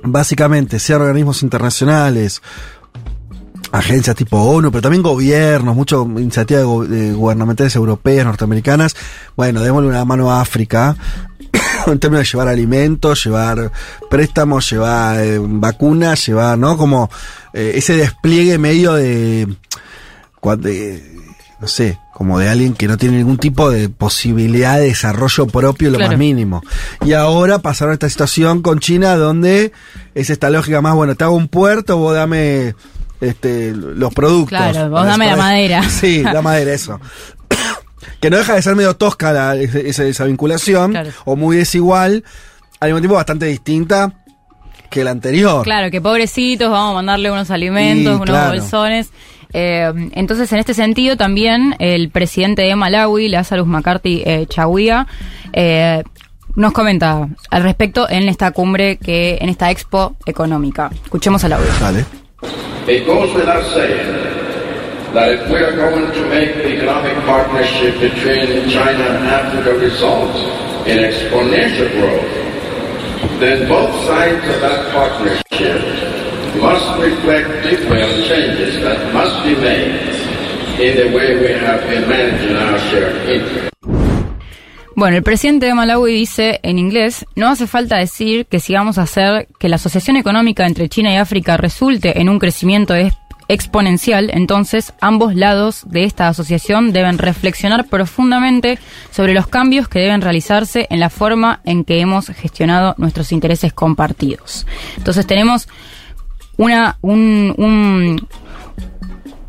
básicamente 0.05 0.79
sean 0.79 1.01
organismos 1.01 1.43
internacionales, 1.43 2.41
agencias 3.73 4.17
tipo 4.17 4.39
ONU, 4.41 4.71
pero 4.71 4.81
también 4.83 5.03
gobiernos, 5.03 5.75
muchas 5.77 6.01
iniciativas 6.05 6.65
gubernamentales 6.65 7.75
europeas, 7.77 8.25
norteamericanas, 8.25 8.97
bueno, 9.37 9.61
démosle 9.61 9.89
una 9.89 10.05
mano 10.05 10.31
a 10.33 10.41
África 10.41 10.97
en 11.93 11.99
términos 11.99 12.27
de 12.27 12.31
llevar 12.33 12.49
alimentos, 12.49 13.25
llevar 13.25 13.71
préstamos, 14.11 14.71
llevar 14.71 15.21
eh, 15.21 15.39
vacunas, 15.41 16.27
llevar, 16.27 16.59
¿no? 16.59 16.77
Como 16.77 17.11
eh, 17.53 17.73
ese 17.75 17.97
despliegue 17.97 18.59
medio 18.59 18.95
de, 18.95 19.47
de, 20.59 21.03
no 21.61 21.67
sé, 21.69 21.99
como 22.15 22.39
de 22.39 22.49
alguien 22.49 22.75
que 22.75 22.89
no 22.89 22.97
tiene 22.97 23.19
ningún 23.19 23.39
tipo 23.39 23.71
de 23.71 23.89
posibilidad 23.89 24.79
de 24.79 24.87
desarrollo 24.87 25.47
propio, 25.47 25.91
lo 25.91 25.99
Claro. 25.99 26.13
más 26.13 26.19
mínimo. 26.19 26.63
Y 27.05 27.13
ahora 27.13 27.59
pasaron 27.61 27.93
a 27.93 27.95
esta 27.95 28.09
situación 28.09 28.63
con 28.63 28.81
China 28.81 29.17
donde 29.17 29.73
es 30.15 30.31
esta 30.31 30.51
lógica 30.51 30.81
más, 30.81 30.95
bueno, 30.95 31.15
te 31.15 31.25
hago 31.25 31.37
un 31.37 31.49
puerto, 31.49 31.97
vos 31.97 32.15
dame 32.15 32.75
este, 33.21 33.73
los 33.75 34.13
productos. 34.15 34.49
Claro, 34.49 34.91
vos 34.91 35.05
dame 35.05 35.27
la 35.27 35.37
madera. 35.37 35.83
Sí, 35.89 36.23
la 36.23 36.43
madera, 36.43 36.73
eso. 36.73 37.01
Que 38.21 38.31
no 38.31 38.37
deja 38.39 38.55
de 38.55 38.63
ser 38.63 38.75
medio 38.77 38.95
tosca 38.97 39.33
la- 39.33 39.55
esa, 39.57 40.05
esa 40.05 40.25
vinculación, 40.25 40.93
Claro. 40.93 41.11
o 41.25 41.37
muy 41.37 41.57
desigual, 41.57 42.25
al 42.81 42.89
mismo 42.89 43.01
tiempo 43.01 43.15
bastante 43.17 43.47
distinta 43.47 44.13
que 44.91 45.05
la 45.05 45.11
anterior. 45.11 45.65
Claro, 45.65 45.91
que 45.91 46.01
pobrecitos, 46.01 46.71
vamos 46.71 46.93
a 46.93 46.95
mandarle 46.95 47.31
unos 47.31 47.51
alimentos, 47.51 48.13
Y, 48.13 48.17
unos 48.17 48.27
claro. 48.27 48.51
bolsones. 48.51 49.11
Eh, 49.53 49.93
entonces, 50.13 50.53
en 50.53 50.59
este 50.59 50.75
sentido, 50.75 51.17
también 51.17 51.75
el 51.79 52.11
presidente 52.11 52.63
de 52.63 52.75
Malawi, 52.77 53.29
Lazarus 53.29 53.67
McCarthy 53.67 54.23
eh, 54.27 54.47
Chawía, 54.49 55.07
eh, 55.53 56.03
nos 56.55 56.73
comenta 56.73 57.29
al 57.51 57.63
respecto 57.63 58.09
en 58.11 58.29
esta 58.29 58.51
cumbre, 58.51 58.97
que 58.99 59.39
en 59.41 59.49
esta 59.49 59.71
expo 59.71 60.17
económica. 60.27 60.91
Escuchemos 61.05 61.43
el 61.45 61.53
audio. 61.53 61.67
Vale. 61.81 62.05
It 62.89 63.07
goes 63.07 63.35
without 63.35 63.63
saying 63.75 64.28
that 65.15 65.31
if 65.33 65.49
we 65.49 65.57
are 65.57 65.75
going 65.75 66.13
to 66.13 66.29
make 66.29 66.55
the 66.57 66.77
economic 66.77 67.15
partnership 67.25 67.95
between 68.01 68.69
China 68.69 69.05
and 69.17 69.25
Africa 69.27 69.79
result 69.79 70.35
in 70.87 70.99
exponential 70.99 71.91
growth, 71.97 73.41
then 73.41 73.69
both 73.69 73.93
sides 74.07 74.45
of 74.49 74.61
that 74.61 74.93
partnership 74.93 75.81
must 76.61 76.87
reflect 76.99 77.49
deeply 77.63 78.03
on 78.03 78.23
changes 78.25 78.81
that 78.83 79.13
must 79.15 79.43
be 79.45 79.55
made 79.57 79.95
in 80.79 80.97
the 80.97 81.17
way 81.17 81.39
we 81.39 81.53
have 81.59 81.81
been 81.89 82.09
managing 82.09 82.57
our 82.57 82.79
shared 82.91 83.17
interests. 83.29 83.69
Bueno, 84.95 85.17
el 85.17 85.23
presidente 85.23 85.67
de 85.67 85.75
Malawi 85.75 86.13
dice 86.13 86.59
en 86.65 86.77
inglés, 86.77 87.25
no 87.37 87.49
hace 87.49 87.69
falta 87.69 87.99
decir 87.99 88.47
que 88.47 88.59
si 88.59 88.75
vamos 88.75 88.99
a 88.99 89.03
hacer 89.03 89.47
que 89.61 89.69
la 89.69 89.77
asociación 89.77 90.17
económica 90.17 90.67
entre 90.67 90.89
China 90.89 91.13
y 91.13 91.17
África 91.17 91.57
resulte 91.57 92.21
en 92.21 92.29
un 92.29 92.41
crecimiento 92.41 92.95
exponencial, 93.49 94.31
entonces 94.33 94.93
ambos 95.01 95.35
lados 95.35 95.83
de 95.87 96.05
esta 96.05 96.29
asociación 96.29 96.93
deben 96.93 97.19
reflexionar 97.19 97.87
profundamente 97.87 98.79
sobre 99.11 99.33
los 99.35 99.47
cambios 99.47 99.89
que 99.89 99.99
deben 100.01 100.21
realizarse 100.21 100.87
en 100.91 101.01
la 101.01 101.11
forma 101.11 101.61
en 101.65 101.85
que 101.85 102.01
hemos 102.01 102.27
gestionado 102.29 102.95
nuestros 102.99 103.33
intereses 103.33 103.73
compartidos. 103.73 104.67
Entonces 104.99 105.27
tenemos 105.27 105.69
una, 106.59 106.99
un, 107.03 107.55
un- 107.57 108.29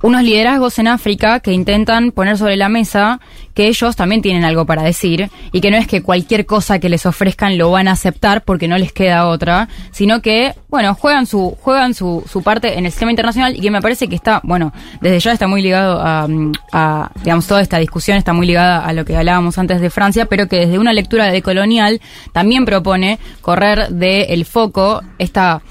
unos 0.01 0.23
liderazgos 0.23 0.79
en 0.79 0.87
África 0.87 1.39
que 1.41 1.51
intentan 1.51 2.11
poner 2.11 2.37
sobre 2.37 2.55
la 2.55 2.69
mesa 2.69 3.19
que 3.53 3.67
ellos 3.67 3.95
también 3.97 4.21
tienen 4.21 4.45
algo 4.45 4.65
para 4.65 4.83
decir 4.83 5.29
y 5.51 5.59
que 5.59 5.71
no 5.71 5.77
es 5.77 5.87
que 5.87 6.01
cualquier 6.01 6.45
cosa 6.45 6.79
que 6.79 6.87
les 6.87 7.05
ofrezcan 7.05 7.57
lo 7.57 7.71
van 7.71 7.87
a 7.89 7.91
aceptar 7.91 8.43
porque 8.43 8.67
no 8.69 8.77
les 8.77 8.93
queda 8.93 9.27
otra, 9.27 9.67
sino 9.91 10.21
que, 10.21 10.53
bueno, 10.69 10.95
juegan 10.95 11.25
su 11.25 11.57
juegan 11.61 11.93
su, 11.93 12.23
su 12.31 12.41
parte 12.43 12.77
en 12.77 12.85
el 12.85 12.91
sistema 12.91 13.11
internacional 13.11 13.55
y 13.55 13.59
que 13.59 13.71
me 13.71 13.81
parece 13.81 14.07
que 14.07 14.15
está, 14.15 14.39
bueno, 14.43 14.71
desde 15.01 15.19
ya 15.19 15.31
está 15.33 15.47
muy 15.47 15.61
ligado 15.61 15.99
a, 16.01 16.27
a, 16.71 17.11
digamos, 17.23 17.47
toda 17.47 17.61
esta 17.61 17.77
discusión 17.79 18.17
está 18.17 18.31
muy 18.31 18.47
ligada 18.47 18.85
a 18.85 18.93
lo 18.93 19.03
que 19.03 19.17
hablábamos 19.17 19.57
antes 19.57 19.81
de 19.81 19.89
Francia, 19.89 20.25
pero 20.25 20.47
que 20.47 20.57
desde 20.59 20.79
una 20.79 20.93
lectura 20.93 21.25
de 21.31 21.41
colonial 21.41 21.99
también 22.31 22.63
propone 22.63 23.19
correr 23.41 23.89
del 23.89 24.45
foco 24.45 25.01
esta, 25.17 25.61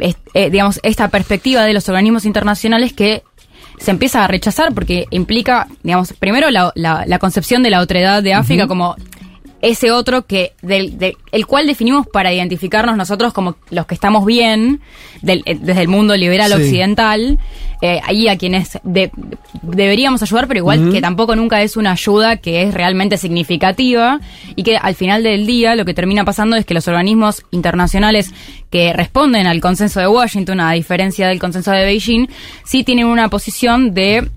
es- 0.00 0.16
eh, 0.32 0.48
digamos, 0.48 0.80
esta 0.82 1.08
perspectiva 1.08 1.64
de 1.64 1.74
los 1.74 1.86
organismos 1.90 2.24
internacionales 2.24 2.94
que 2.94 3.22
se 3.78 3.90
empieza 3.90 4.24
a 4.24 4.28
rechazar 4.28 4.72
porque 4.72 5.06
implica, 5.10 5.66
digamos, 5.82 6.12
primero 6.14 6.50
la, 6.50 6.72
la- 6.74 7.04
la 7.06 7.18
concepción 7.18 7.62
de 7.62 7.70
la 7.70 7.80
otredad 7.80 8.22
de 8.22 8.34
África 8.34 8.66
como 8.68 8.96
ese 9.70 9.90
otro 9.90 10.26
que 10.26 10.52
del, 10.62 11.16
el 11.32 11.46
cual 11.46 11.66
definimos 11.66 12.06
para 12.06 12.32
identificarnos 12.32 12.96
nosotros 12.96 13.32
como 13.32 13.56
los 13.70 13.86
que 13.86 13.94
estamos 13.94 14.24
bien 14.26 14.80
del- 15.22 15.42
eh, 15.46 15.56
desde 15.60 15.80
el 15.82 15.88
mundo 15.88 16.16
liberal 16.16 16.48
Sí. 16.52 16.54
occidental 16.62 17.38
eh, 17.82 18.00
ahí 18.04 18.28
a 18.28 18.36
quienes 18.38 18.78
de- 18.82 19.10
deberíamos 19.62 20.22
ayudar 20.22 20.48
pero 20.48 20.58
igual 20.58 20.90
que 20.92 21.00
tampoco 21.00 21.34
nunca 21.36 21.62
es 21.62 21.76
una 21.76 21.92
ayuda 21.92 22.36
que 22.36 22.62
es 22.62 22.74
realmente 22.74 23.16
significativa 23.18 24.20
y 24.56 24.62
que 24.62 24.76
al 24.76 24.94
final 24.94 25.22
del 25.22 25.46
día 25.46 25.74
lo 25.76 25.84
que 25.84 25.94
termina 25.94 26.24
pasando 26.24 26.56
es 26.56 26.64
que 26.66 26.74
los 26.74 26.86
organismos 26.88 27.42
internacionales 27.50 28.32
que 28.70 28.92
responden 28.92 29.46
al 29.46 29.60
consenso 29.60 30.00
de 30.00 30.08
Washington 30.08 30.60
a 30.60 30.72
diferencia 30.72 31.28
del 31.28 31.38
consenso 31.38 31.70
de 31.70 31.84
Beijing 31.84 32.26
sí 32.64 32.84
tienen 32.84 33.06
una 33.06 33.28
posición 33.28 33.94
de 33.94 34.28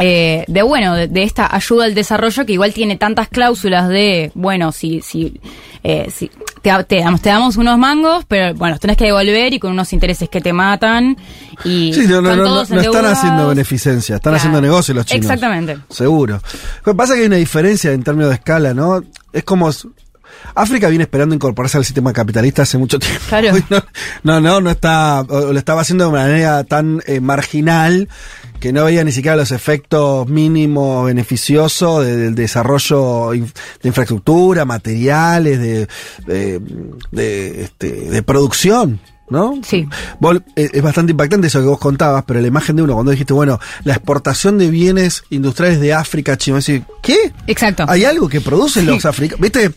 eh, 0.00 0.44
de 0.48 0.62
bueno, 0.62 0.94
de, 0.96 1.06
de 1.08 1.22
esta 1.22 1.54
ayuda 1.54 1.84
al 1.84 1.94
desarrollo 1.94 2.44
que 2.46 2.54
igual 2.54 2.72
tiene 2.74 2.96
tantas 2.96 3.28
cláusulas 3.28 3.88
de, 3.88 4.32
bueno, 4.34 4.72
si, 4.72 5.00
si, 5.02 5.40
eh, 5.84 6.10
si 6.12 6.30
te, 6.62 6.72
te 6.84 6.98
damos, 7.00 7.20
te 7.22 7.28
damos 7.28 7.56
unos 7.56 7.78
mangos, 7.78 8.24
pero 8.26 8.54
bueno, 8.54 8.72
los 8.72 8.80
tenés 8.80 8.96
que 8.96 9.04
devolver 9.04 9.52
y 9.54 9.58
con 9.60 9.72
unos 9.72 9.92
intereses 9.92 10.28
que 10.28 10.40
te 10.40 10.52
matan 10.52 11.16
y 11.64 11.92
Sí, 11.92 12.06
no, 12.08 12.20
no, 12.22 12.30
están 12.30 12.38
no, 12.38 12.64
no, 12.76 12.80
están 12.80 13.06
haciendo 13.06 13.48
beneficencia, 13.48 14.16
están 14.16 14.32
Claro. 14.32 14.36
haciendo 14.38 14.60
negocio 14.60 14.94
los 14.94 15.06
chinos. 15.06 15.24
Exactamente. 15.26 15.78
Seguro. 15.90 16.40
Lo 16.84 16.92
que 16.92 16.96
pasa 16.96 17.12
es 17.12 17.18
que 17.18 17.22
hay 17.22 17.26
una 17.28 17.36
diferencia 17.36 17.92
en 17.92 18.02
términos 18.02 18.30
de 18.30 18.36
escala, 18.36 18.74
¿no? 18.74 19.02
Es 19.32 19.44
como... 19.44 19.70
África 20.54 20.88
viene 20.88 21.04
esperando 21.04 21.34
incorporarse 21.34 21.78
al 21.78 21.84
sistema 21.84 22.12
capitalista 22.12 22.62
hace 22.62 22.78
mucho 22.78 22.98
tiempo. 22.98 23.20
Claro. 23.28 23.50
No, 24.22 24.40
no, 24.40 24.40
no, 24.40 24.60
no 24.60 24.70
está, 24.70 25.24
lo 25.28 25.56
estaba 25.58 25.80
haciendo 25.82 26.06
de 26.06 26.12
manera 26.12 26.64
tan 26.64 27.02
eh, 27.06 27.20
marginal 27.20 28.08
que 28.60 28.72
no 28.72 28.84
veía 28.84 29.04
ni 29.04 29.12
siquiera 29.12 29.36
los 29.36 29.52
efectos 29.52 30.28
mínimos 30.28 31.06
beneficiosos 31.06 32.04
de- 32.04 32.16
del 32.16 32.34
desarrollo 32.34 33.30
de 33.30 33.42
infraestructura, 33.88 34.64
materiales, 34.64 35.58
de, 35.58 35.88
de, 36.26 36.60
de, 37.10 37.62
este, 37.62 38.10
de 38.10 38.22
producción. 38.22 39.00
¿No? 39.30 39.60
Sí. 39.64 39.86
Vos- 40.18 40.40
eh, 40.56 40.70
es 40.72 40.82
bastante 40.82 41.12
impactante 41.12 41.46
eso 41.46 41.60
que 41.60 41.66
vos 41.66 41.78
contabas, 41.78 42.24
pero 42.26 42.40
la 42.40 42.48
imagen 42.48 42.74
de 42.74 42.82
uno, 42.82 42.94
cuando 42.94 43.12
dijiste, 43.12 43.32
bueno, 43.32 43.60
la 43.84 43.94
exportación 43.94 44.58
de 44.58 44.68
bienes 44.68 45.22
industriales 45.30 45.80
de 45.80 45.94
África, 45.94 46.36
chino, 46.36 46.56
decir, 46.56 46.82
¿qué? 47.00 47.32
Exacto. 47.46 47.84
¿Hay 47.88 48.04
algo 48.04 48.28
que 48.28 48.40
producen 48.40 48.86
los 48.86 49.04
africanos? 49.04 49.40
¿Viste? 49.40 49.70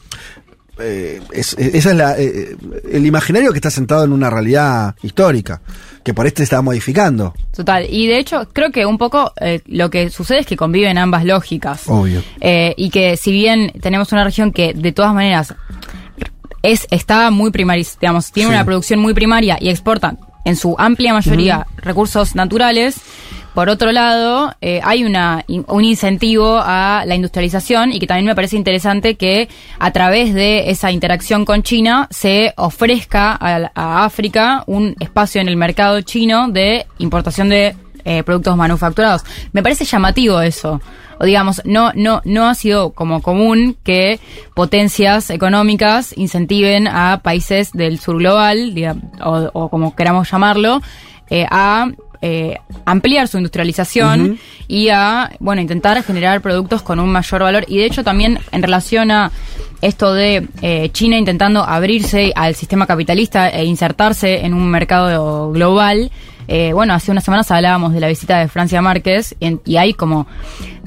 Eh, 0.80 1.22
es, 1.32 1.54
es- 1.58 1.76
esa 1.76 1.92
es 1.92 1.96
la, 1.96 2.18
eh, 2.20 2.56
el 2.92 3.06
imaginario 3.06 3.52
que 3.52 3.58
está 3.60 3.70
sentado 3.70 4.04
en 4.06 4.12
una 4.12 4.30
realidad 4.30 4.96
histórica, 5.04 5.62
que 6.04 6.14
por 6.16 6.26
este 6.26 6.38
se 6.38 6.44
está 6.46 6.62
modificando. 6.64 7.34
Total. 7.56 7.86
Y 7.90 8.08
de 8.08 8.18
hecho, 8.18 8.50
creo 8.54 8.72
que 8.72 8.86
un 8.86 8.98
poco 8.98 9.32
eh, 9.40 9.62
lo 9.68 9.90
que 9.90 10.10
sucede 10.10 10.40
es 10.40 10.46
que 10.48 10.58
conviven 10.58 10.98
ambas 10.98 11.26
lógicas. 11.26 11.84
Obvio. 11.88 12.24
Eh, 12.42 12.74
y 12.76 12.90
que 12.90 13.18
si 13.18 13.32
bien 13.32 13.72
tenemos 13.82 14.12
una 14.12 14.24
región 14.24 14.52
que 14.52 14.74
de 14.74 14.92
todas 14.92 15.14
maneras 15.14 15.54
es 16.64 16.88
está 16.92 17.30
muy 17.30 17.52
primaria, 17.52 17.86
digamos, 18.02 18.32
tiene 18.32 18.50
Sí. 18.50 18.56
una 18.56 18.66
producción 18.66 19.00
muy 19.00 19.14
primaria 19.14 19.58
y 19.60 19.70
exporta 19.70 20.16
en 20.46 20.56
su 20.56 20.76
amplia 20.78 21.14
mayoría 21.14 21.68
recursos 21.78 22.36
naturales, 22.36 22.96
por 23.54 23.70
otro 23.70 23.92
lado, 23.92 24.54
eh, 24.62 24.80
hay 24.84 25.04
una, 25.04 25.46
un 25.48 25.86
incentivo 25.86 26.60
a 26.64 27.04
la 27.06 27.16
industrialización 27.16 27.92
y 27.92 28.00
que 28.00 28.08
también 28.08 28.26
me 28.26 28.36
parece 28.36 28.56
interesante 28.58 29.16
que 29.16 29.48
a 29.80 29.92
través 29.92 30.34
de 30.34 30.72
esa 30.72 30.92
interacción 30.92 31.46
con 31.46 31.62
China 31.64 32.08
se 32.10 32.54
ofrezca 32.58 33.38
a, 33.40 34.06
África 34.06 34.64
un 34.66 34.96
espacio 35.00 35.40
en 35.40 35.48
el 35.48 35.56
mercado 35.56 36.02
chino 36.02 36.48
de 36.50 36.86
importación 36.98 37.50
de 37.50 37.76
eh, 38.06 38.24
productos 38.24 38.58
manufacturados. 38.58 39.24
Me 39.52 39.62
parece 39.64 39.86
llamativo 39.86 40.42
eso. 40.42 40.82
O 41.20 41.26
digamos, 41.26 41.62
no, 41.64 41.92
no, 41.94 42.22
no 42.26 42.48
ha 42.48 42.56
sido 42.56 42.90
como 42.92 43.22
común 43.22 43.78
que 43.84 44.20
potencias 44.56 45.30
económicas 45.30 46.14
incentiven 46.18 46.88
a 46.88 47.22
países 47.24 47.72
del 47.72 48.00
sur 48.00 48.18
global, 48.18 48.74
diga- 48.74 48.98
o, 49.24 49.50
o 49.54 49.70
como 49.70 49.96
queramos 49.96 50.30
llamarlo, 50.32 50.82
eh, 51.30 51.46
a 51.50 51.88
eh, 52.26 52.58
ampliar 52.86 53.28
su 53.28 53.36
industrialización 53.38 54.40
y 54.70 54.88
a, 54.90 55.30
bueno, 55.40 55.62
intentar 55.62 56.02
generar 56.04 56.40
productos 56.42 56.82
con 56.82 57.00
un 57.02 57.10
mayor 57.12 57.44
valor. 57.44 57.66
Y 57.68 57.78
de 57.80 57.86
hecho 57.86 58.02
también 58.04 58.40
en 58.54 58.62
relación 58.64 59.12
a 59.12 59.30
esto 59.82 60.14
de 60.14 60.48
eh, 60.62 60.90
China 60.94 61.18
intentando 61.18 61.64
abrirse 61.64 62.32
al 62.36 62.56
sistema 62.56 62.88
capitalista 62.88 63.50
e 63.50 63.66
insertarse 63.66 64.46
en 64.46 64.54
un 64.54 64.70
mercado 64.70 65.52
global, 65.52 66.10
eh, 66.48 66.72
bueno, 66.74 66.94
hace 66.94 67.12
unas 67.12 67.24
semanas 67.26 67.52
hablábamos 67.52 67.94
de 67.94 68.00
la 68.00 68.08
visita 68.08 68.40
de 68.40 68.48
Francia 68.48 68.82
Márquez 68.82 69.36
y, 69.42 69.46
en- 69.48 69.62
y 69.66 69.76
hay 69.78 69.94
como 69.94 70.26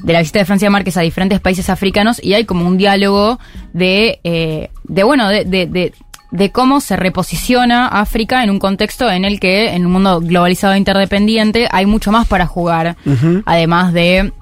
de 0.03 0.13
la 0.13 0.19
visita 0.19 0.39
de 0.39 0.45
Francia 0.45 0.69
Márquez 0.71 0.97
a 0.97 1.01
diferentes 1.01 1.39
países 1.39 1.69
africanos 1.69 2.19
y 2.23 2.33
hay 2.33 2.45
como 2.45 2.65
un 2.65 2.77
diálogo 2.77 3.39
de, 3.73 4.19
eh, 4.23 4.69
de 4.85 5.03
bueno, 5.03 5.29
de, 5.29 5.45
de, 5.45 5.65
de, 5.67 5.93
de 6.31 6.51
cómo 6.51 6.81
se 6.81 6.95
reposiciona 6.97 7.87
África 7.87 8.43
en 8.43 8.49
un 8.49 8.59
contexto 8.59 9.09
en 9.09 9.23
el 9.25 9.39
que 9.39 9.73
en 9.73 9.85
un 9.85 9.93
mundo 9.93 10.19
globalizado 10.19 10.73
e 10.73 10.77
interdependiente 10.77 11.67
hay 11.71 11.85
mucho 11.85 12.11
más 12.11 12.27
para 12.27 12.45
jugar, 12.47 12.97
además 13.45 13.93
de 13.93 14.33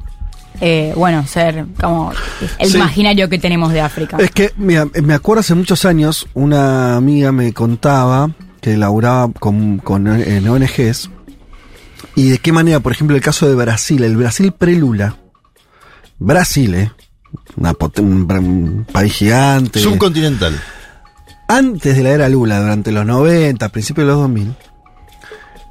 eh, 0.62 0.94
bueno, 0.96 1.28
ser 1.28 1.66
como 1.82 2.14
el 2.60 2.70
Sí. 2.70 2.78
imaginario 2.78 3.28
que 3.30 3.38
tenemos 3.38 3.74
de 3.74 3.82
África. 3.82 4.18
Es 4.18 4.32
que, 4.32 4.52
mira, 4.56 4.88
me 5.04 5.14
acuerdo 5.14 5.42
hace 5.42 5.54
muchos 5.54 5.84
años, 5.86 6.28
una 6.34 6.96
amiga 6.96 7.32
me 7.34 7.52
contaba 7.54 8.32
que 8.62 8.78
laburaba 8.78 9.32
con, 9.38 9.78
con 9.80 10.08
en 10.08 10.48
ONGs 10.48 11.10
y 12.16 12.30
de 12.30 12.38
qué 12.40 12.52
manera, 12.54 12.80
por 12.80 12.94
ejemplo, 12.94 13.16
el 13.16 13.22
caso 13.22 13.48
de 13.50 13.56
Brasil, 13.56 14.04
el 14.04 14.16
Brasil 14.16 14.54
pre-Lula, 14.54 15.18
Brasil, 16.18 16.74
¿eh? 16.74 16.92
Una 17.58 17.74
un, 18.00 18.32
un 18.32 18.88
país 18.92 19.14
gigante. 19.14 19.80
Subcontinental. 19.80 20.60
Antes 21.48 21.96
de 21.96 22.04
la 22.04 22.10
era 22.10 22.30
Lula, 22.30 22.60
durante 22.60 22.92
los 22.92 23.06
90, 23.06 23.70
principios 23.70 24.06
de 24.06 24.12
los 24.12 24.22
2000, 24.22 24.56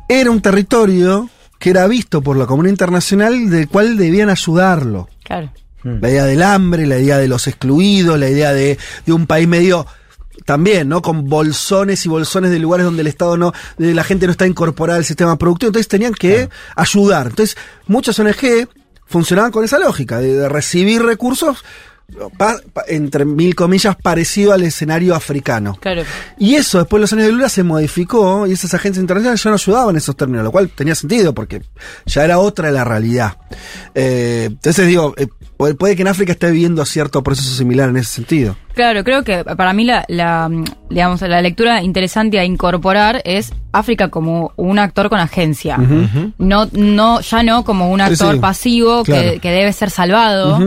era 0.08 0.30
un 0.30 0.40
territorio 0.40 1.28
que 1.58 1.70
era 1.70 1.86
visto 1.86 2.22
por 2.22 2.36
la 2.36 2.46
comunidad 2.46 2.72
internacional 2.72 3.48
del 3.50 3.68
cual 3.68 3.96
debían 3.96 4.30
ayudarlo. 4.30 5.08
Claro. 5.22 5.50
La 5.82 6.08
idea 6.08 6.24
del 6.24 6.42
hambre, 6.42 6.86
la 6.86 6.98
idea 6.98 7.18
de 7.18 7.28
los 7.28 7.46
excluidos, 7.46 8.18
la 8.18 8.28
idea 8.28 8.52
de, 8.52 8.78
de 9.04 9.12
un 9.12 9.26
país 9.26 9.46
medio 9.46 9.86
también, 10.44 10.88
¿no? 10.88 11.02
Con 11.02 11.28
bolsones 11.28 12.04
y 12.04 12.08
bolsones 12.08 12.50
de 12.50 12.58
lugares 12.58 12.84
donde 12.84 13.02
el 13.02 13.06
Estado 13.06 13.36
no, 13.36 13.52
de 13.76 13.94
la 13.94 14.04
gente 14.04 14.26
no 14.26 14.32
está 14.32 14.46
incorporada 14.46 14.98
al 14.98 15.04
sistema 15.04 15.36
productivo, 15.36 15.68
entonces 15.68 15.88
tenían 15.88 16.14
que 16.14 16.48
ayudar. 16.76 17.28
Entonces, 17.28 17.56
muchas 17.86 18.18
ONG 18.18 18.68
funcionaban 19.06 19.52
con 19.52 19.64
esa 19.64 19.78
lógica, 19.78 20.18
de, 20.18 20.34
de 20.34 20.48
recibir 20.48 21.02
recursos, 21.02 21.64
pa- 22.38 22.58
pa- 22.72 22.84
entre 22.88 23.24
mil 23.24 23.54
comillas, 23.54 23.96
parecido 23.96 24.52
al 24.52 24.62
escenario 24.62 25.14
africano. 25.14 25.76
Claro. 25.80 26.02
Y 26.38 26.54
eso, 26.54 26.78
después 26.78 26.98
de 26.98 27.02
los 27.02 27.12
años 27.12 27.26
de 27.26 27.32
Lula, 27.32 27.48
se 27.48 27.62
modificó 27.62 28.46
y 28.46 28.52
esas 28.52 28.72
agencias 28.74 29.00
internacionales 29.02 29.42
ya 29.42 29.50
no 29.50 29.56
ayudaban 29.56 29.90
en 29.90 29.96
esos 29.98 30.16
términos, 30.16 30.44
lo 30.44 30.52
cual 30.52 30.68
tenía 30.68 30.94
sentido 30.94 31.34
porque 31.34 31.62
ya 32.06 32.24
era 32.24 32.38
otra 32.38 32.70
la 32.70 32.84
realidad. 32.84 33.36
Eh, 33.94 34.44
entonces 34.50 34.86
digo, 34.86 35.14
eh, 35.16 35.26
puede, 35.56 35.74
puede 35.74 35.96
que 35.96 36.02
en 36.02 36.08
África 36.08 36.32
esté 36.32 36.50
viviendo 36.50 36.84
cierto 36.84 37.22
proceso 37.22 37.54
similar 37.54 37.88
en 37.88 37.96
ese 37.96 38.10
sentido. 38.12 38.56
Claro, 38.74 39.04
creo 39.04 39.22
que 39.22 39.44
para 39.44 39.72
mí 39.72 39.84
la, 39.84 40.04
la, 40.08 40.48
mm, 40.48 40.64
digamos, 40.90 41.20
la 41.22 41.40
lectura 41.40 41.82
interesante 41.82 42.38
a 42.40 42.44
incorporar 42.44 43.22
es 43.24 43.52
África 43.72 44.08
como 44.08 44.52
un 44.56 44.78
actor 44.78 45.08
con 45.08 45.20
agencia. 45.20 45.78
No, 46.38 46.68
no, 46.72 47.20
ya 47.20 47.42
no 47.42 47.64
como 47.64 47.90
un 47.90 48.00
actor 48.00 48.34
sí. 48.34 48.40
pasivo 48.40 49.04
Claro. 49.04 49.32
que, 49.32 49.40
que 49.40 49.50
debe 49.50 49.72
ser 49.72 49.90
salvado 49.90 50.58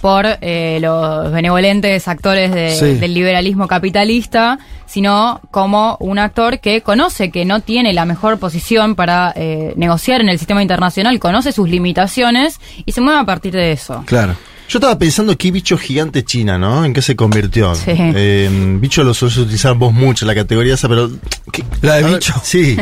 por 0.00 0.26
eh, 0.40 0.78
los 0.80 1.32
benevolentes 1.32 2.06
actores 2.06 2.52
de- 2.52 2.70
Sí. 2.76 2.94
del 2.94 3.14
liberalismo 3.14 3.66
capitalista, 3.66 4.58
sino 4.86 5.40
como 5.50 5.96
un 6.00 6.18
actor 6.18 6.60
que 6.60 6.82
conoce 6.82 7.30
que 7.30 7.44
no 7.44 7.60
tiene 7.60 7.92
la 7.92 8.04
mejor 8.04 8.38
posición 8.38 8.94
para 8.94 9.32
eh, 9.34 9.72
negociar 9.76 10.20
en 10.20 10.28
el 10.28 10.38
sistema 10.38 10.62
internacional, 10.62 11.18
conoce 11.18 11.50
sus 11.50 11.68
limitaciones 11.68 12.60
y 12.84 12.92
se 12.92 13.00
mueve 13.00 13.18
a 13.20 13.24
partir 13.24 13.52
de 13.54 13.72
eso. 13.72 14.04
Claro. 14.06 14.36
Yo 14.68 14.78
estaba 14.78 14.98
pensando 14.98 15.36
qué 15.38 15.52
bicho 15.52 15.78
gigante 15.78 16.24
China, 16.24 16.58
¿no? 16.58 16.84
¿En 16.84 16.92
qué 16.92 17.00
se 17.00 17.14
convirtió? 17.14 17.74
Sí. 17.76 17.92
Eh, 17.96 18.50
bicho 18.80 19.04
lo 19.04 19.14
sueles 19.14 19.36
utilizar 19.38 19.74
vos 19.76 19.92
mucho, 19.92 20.26
la 20.26 20.34
categoría 20.34 20.74
esa, 20.74 20.88
pero... 20.88 21.08
¿qué? 21.52 21.62
¿La 21.82 21.94
de 21.96 22.02
ver, 22.02 22.14
bicho? 22.14 22.34
Sí. 22.42 22.76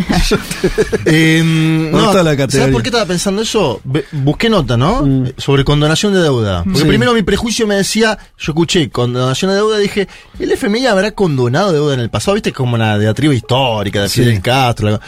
Eh, 1.05 1.43
Me 1.45 1.91
gusta 1.91 2.23
la 2.23 2.31
categoría. 2.37 2.61
¿Sabes 2.61 2.73
por 2.73 2.83
qué 2.83 2.89
estaba 2.89 3.05
pensando 3.07 3.43
eso? 3.43 3.81
Busqué 4.13 4.49
nota, 4.49 4.77
¿no? 4.79 5.03
Mm. 5.03 5.27
Eh, 5.27 5.35
Sobre 5.37 5.65
condonación 5.65 6.15
de 6.15 6.21
deuda. 6.21 6.65
Porque 6.65 6.79
Sí. 6.81 6.85
primero 6.87 7.13
mi 7.13 7.23
prejuicio 7.23 7.67
me 7.67 7.75
decía, 7.77 8.17
yo 8.39 8.53
escuché 8.53 8.89
condonación 8.89 9.51
de 9.51 9.57
deuda, 9.59 9.77
dije, 9.79 10.09
¿el 10.39 10.53
FMI 10.53 10.87
habrá 10.87 11.11
condonado 11.11 11.73
deuda 11.73 11.95
en 11.95 12.01
el 12.01 12.09
pasado? 12.11 12.35
¿Viste? 12.35 12.53
Como 12.53 12.75
una 12.77 12.99
diatriba 12.99 13.35
histórica 13.35 14.03
de 14.03 14.09
Sí. 14.09 14.21
Fidel 14.23 14.41
Castro. 14.41 14.91
la- 14.91 15.01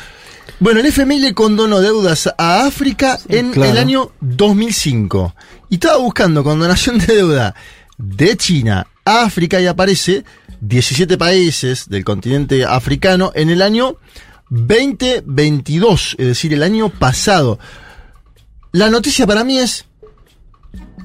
Bueno, 0.60 0.80
el 0.80 0.86
FMI 0.86 1.18
le 1.20 1.34
condonó 1.34 1.80
deudas 1.80 2.32
a 2.38 2.64
África 2.66 3.18
en 3.28 3.50
claro. 3.50 3.72
el 3.72 3.78
año 3.78 4.10
2005. 4.20 5.34
Y 5.68 5.74
estaba 5.74 5.96
buscando 5.98 6.44
condonación 6.44 6.98
de 6.98 7.06
deuda 7.16 7.54
de 7.98 8.36
China 8.36 8.86
a 9.04 9.22
África 9.22 9.60
y 9.60 9.66
aparece 9.66 10.24
17 10.60 11.16
países 11.18 11.88
del 11.88 12.04
continente 12.04 12.64
africano 12.64 13.32
en 13.34 13.50
el 13.50 13.62
año 13.62 13.96
2022, 14.50 16.16
es 16.18 16.26
decir, 16.26 16.52
el 16.52 16.62
año 16.62 16.88
pasado. 16.88 17.58
La 18.72 18.90
noticia 18.90 19.26
para 19.26 19.44
mí 19.44 19.58
es, 19.58 19.84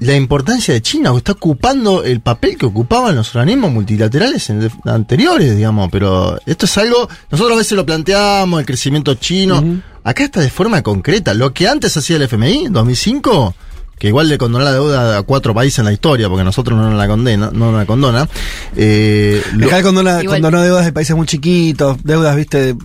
la 0.00 0.14
importancia 0.16 0.74
de 0.74 0.82
China, 0.82 1.10
que 1.12 1.18
está 1.18 1.32
ocupando 1.32 2.02
el 2.02 2.20
papel 2.20 2.56
que 2.56 2.66
ocupaban 2.66 3.14
los 3.14 3.34
organismos 3.34 3.70
multilaterales 3.72 4.50
en- 4.50 4.70
anteriores, 4.84 5.56
digamos, 5.56 5.88
pero 5.90 6.38
esto 6.44 6.66
es 6.66 6.78
algo, 6.78 7.08
nosotros 7.30 7.54
a 7.54 7.58
veces 7.58 7.72
lo 7.72 7.86
planteamos, 7.86 8.60
el 8.60 8.66
crecimiento 8.66 9.14
chino, 9.14 9.62
acá 10.04 10.24
está 10.24 10.40
de 10.40 10.50
forma 10.50 10.82
concreta, 10.82 11.34
lo 11.34 11.52
que 11.54 11.68
antes 11.68 11.96
hacía 11.96 12.16
el 12.16 12.22
FMI 12.22 12.66
en 12.66 12.72
2005, 12.72 13.54
que 13.98 14.08
igual 14.08 14.28
le 14.28 14.36
condonó 14.38 14.64
la 14.64 14.72
deuda 14.72 15.18
a 15.18 15.22
cuatro 15.22 15.54
países 15.54 15.78
en 15.78 15.84
la 15.84 15.92
historia, 15.92 16.28
porque 16.28 16.42
nosotros 16.44 16.76
no 16.78 16.88
nos 16.90 16.98
la 16.98 17.06
condena, 17.06 17.50
no 17.52 17.70
nos 17.70 17.78
la 17.80 17.86
condona, 17.86 18.28
eh, 18.76 19.40
lo- 19.54 19.68
condona, 19.82 20.22
Igual- 20.22 20.40
condonó 20.40 20.62
deudas 20.62 20.84
de 20.84 20.92
países 20.92 21.14
muy 21.16 21.26
chiquitos, 21.26 22.02
deudas, 22.02 22.34
viste, 22.36 22.74
de- 22.74 22.76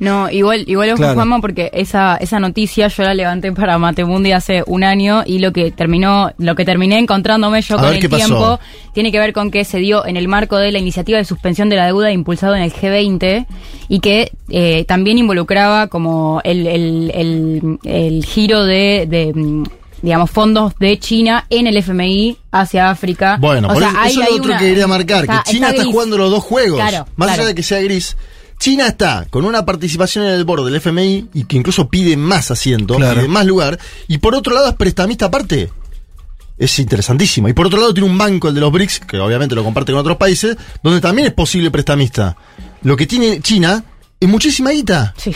No, 0.00 0.30
igual, 0.30 0.64
igual 0.68 0.90
ojo, 0.90 0.98
Claro. 0.98 1.14
Juanma, 1.14 1.40
porque 1.40 1.70
esa, 1.72 2.16
esa 2.18 2.38
noticia 2.38 2.86
yo 2.88 3.02
la 3.02 3.14
levanté 3.14 3.50
para 3.52 3.78
Matemundi 3.78 4.30
hace 4.30 4.62
un 4.66 4.84
año 4.84 5.22
y 5.26 5.40
lo 5.40 5.52
que 5.52 5.72
terminó, 5.72 6.30
lo 6.38 6.54
que 6.54 6.64
terminé 6.64 6.98
encontrándome 6.98 7.62
yo 7.62 7.76
A 7.76 7.82
con 7.82 7.94
el 7.94 8.08
tiempo 8.08 8.60
tiene 8.94 9.10
que 9.10 9.18
ver 9.18 9.32
con 9.32 9.50
que 9.50 9.64
se 9.64 9.78
dio 9.78 10.06
en 10.06 10.16
el 10.16 10.28
marco 10.28 10.56
de 10.56 10.70
la 10.70 10.78
iniciativa 10.78 11.18
de 11.18 11.24
suspensión 11.24 11.68
de 11.68 11.76
la 11.76 11.86
deuda 11.86 12.12
impulsado 12.12 12.54
en 12.54 12.62
el 12.62 12.72
G20 12.72 13.46
y 13.88 13.98
que 13.98 14.30
eh, 14.50 14.84
también 14.86 15.18
involucraba 15.18 15.88
como 15.88 16.40
el, 16.44 16.66
el, 16.68 17.10
el, 17.12 17.78
el 17.84 18.24
giro 18.24 18.64
de, 18.64 19.06
de, 19.08 19.32
mm, 19.34 19.64
digamos, 20.02 20.30
fondos 20.30 20.74
de 20.78 20.98
China 20.98 21.46
en 21.50 21.66
el 21.66 21.76
FMI 21.76 22.36
hacia 22.52 22.90
África. 22.90 23.36
Bueno, 23.40 23.68
O 23.68 23.72
por 23.74 23.82
sea, 23.82 23.90
eso, 23.90 23.98
hay- 24.00 24.10
eso 24.12 24.22
es 24.22 24.28
lo 24.30 24.34
otro 24.36 24.50
una- 24.52 24.58
que 24.58 24.66
quería 24.66 24.86
marcar, 24.86 25.20
está- 25.24 25.42
que 25.44 25.52
China 25.52 25.70
está 25.70 25.84
jugando 25.84 26.18
los 26.18 26.30
dos 26.30 26.44
juegos. 26.44 26.78
Claro, 26.80 27.06
Más 27.16 27.26
claro. 27.28 27.42
allá 27.42 27.48
de 27.48 27.54
que 27.54 27.62
sea 27.62 27.80
gris, 27.80 28.16
China 28.58 28.86
está 28.88 29.26
con 29.30 29.44
una 29.44 29.64
participación 29.64 30.24
en 30.24 30.30
el 30.32 30.44
board 30.44 30.64
del 30.64 30.76
FMI 30.76 31.28
y 31.34 31.44
que 31.44 31.56
incluso 31.56 31.88
pide 31.88 32.16
más 32.16 32.50
asiento, 32.50 32.96
Claro. 32.96 33.20
pide 33.20 33.28
más 33.28 33.46
lugar, 33.46 33.78
y 34.08 34.18
por 34.18 34.34
otro 34.34 34.54
lado 34.54 34.68
es 34.68 34.74
prestamista 34.74 35.26
aparte. 35.26 35.70
Es 36.58 36.76
interesantísimo. 36.80 37.48
Y 37.48 37.52
por 37.52 37.66
otro 37.66 37.78
lado 37.78 37.94
tiene 37.94 38.10
un 38.10 38.18
banco, 38.18 38.48
el 38.48 38.54
de 38.56 38.60
los 38.60 38.72
BRICS, 38.72 38.98
que 39.06 39.16
obviamente 39.20 39.54
lo 39.54 39.62
comparte 39.62 39.92
con 39.92 40.00
otros 40.00 40.16
países, 40.16 40.56
donde 40.82 41.00
también 41.00 41.28
es 41.28 41.32
posible 41.34 41.70
prestamista. 41.70 42.36
Lo 42.82 42.96
que 42.96 43.06
tiene 43.06 43.40
China 43.40 43.84
es 44.18 44.28
muchísima 44.28 44.70
guita. 44.70 45.14
Sí. 45.16 45.32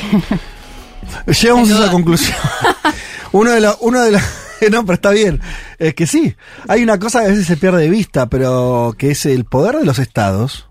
Llegamos 1.41 1.71
a 1.71 1.75
esa 1.75 1.91
conclusión. 1.93 2.37
uno 3.33 3.51
de 3.53 3.61
los, 3.61 3.77
uno 3.81 4.01
de 4.03 4.13
los, 4.13 4.23
no, 4.71 4.83
pero 4.85 4.95
está 4.95 5.11
bien. 5.11 5.41
Es 5.79 5.95
que 5.95 6.07
sí, 6.07 6.35
hay 6.69 6.83
una 6.83 6.99
cosa 6.99 7.21
que 7.21 7.27
a 7.27 7.29
veces 7.31 7.47
se 7.47 7.57
pierde 7.57 7.83
de 7.83 7.91
vista, 7.91 8.27
pero 8.27 8.95
que 8.99 9.11
es 9.11 9.27
el 9.27 9.45
poder 9.45 9.77
de 9.77 9.85
los 9.85 9.99
estados. 9.99 10.69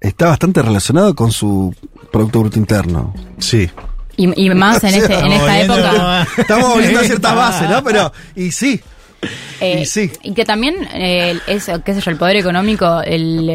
Está 0.00 0.26
bastante 0.28 0.62
relacionado 0.62 1.14
con 1.14 1.32
su 1.32 1.74
Producto 2.12 2.40
Bruto 2.40 2.58
Interno. 2.58 3.14
Sí. 3.38 3.68
Y, 4.16 4.44
y 4.46 4.50
más 4.50 4.82
en, 4.84 4.94
este, 4.94 5.14
en 5.18 5.32
esta 5.32 5.44
volviendo- 5.46 5.76
época. 5.78 6.28
Estamos 6.38 6.68
volviendo 6.70 7.00
a 7.00 7.04
ciertas 7.04 7.34
bases, 7.34 7.68
¿no? 7.70 7.82
Pero, 7.82 8.12
y 8.36 8.50
sí. 8.52 8.80
Eh, 9.60 9.80
Y 9.82 9.86
sí. 9.86 10.08
y 10.22 10.32
que 10.32 10.44
también 10.44 10.76
eh, 10.94 11.36
es, 11.48 11.68
qué 11.84 11.92
sé 11.94 12.00
yo, 12.00 12.10
el 12.12 12.16
poder 12.16 12.36
económico, 12.36 13.00
el, 13.00 13.50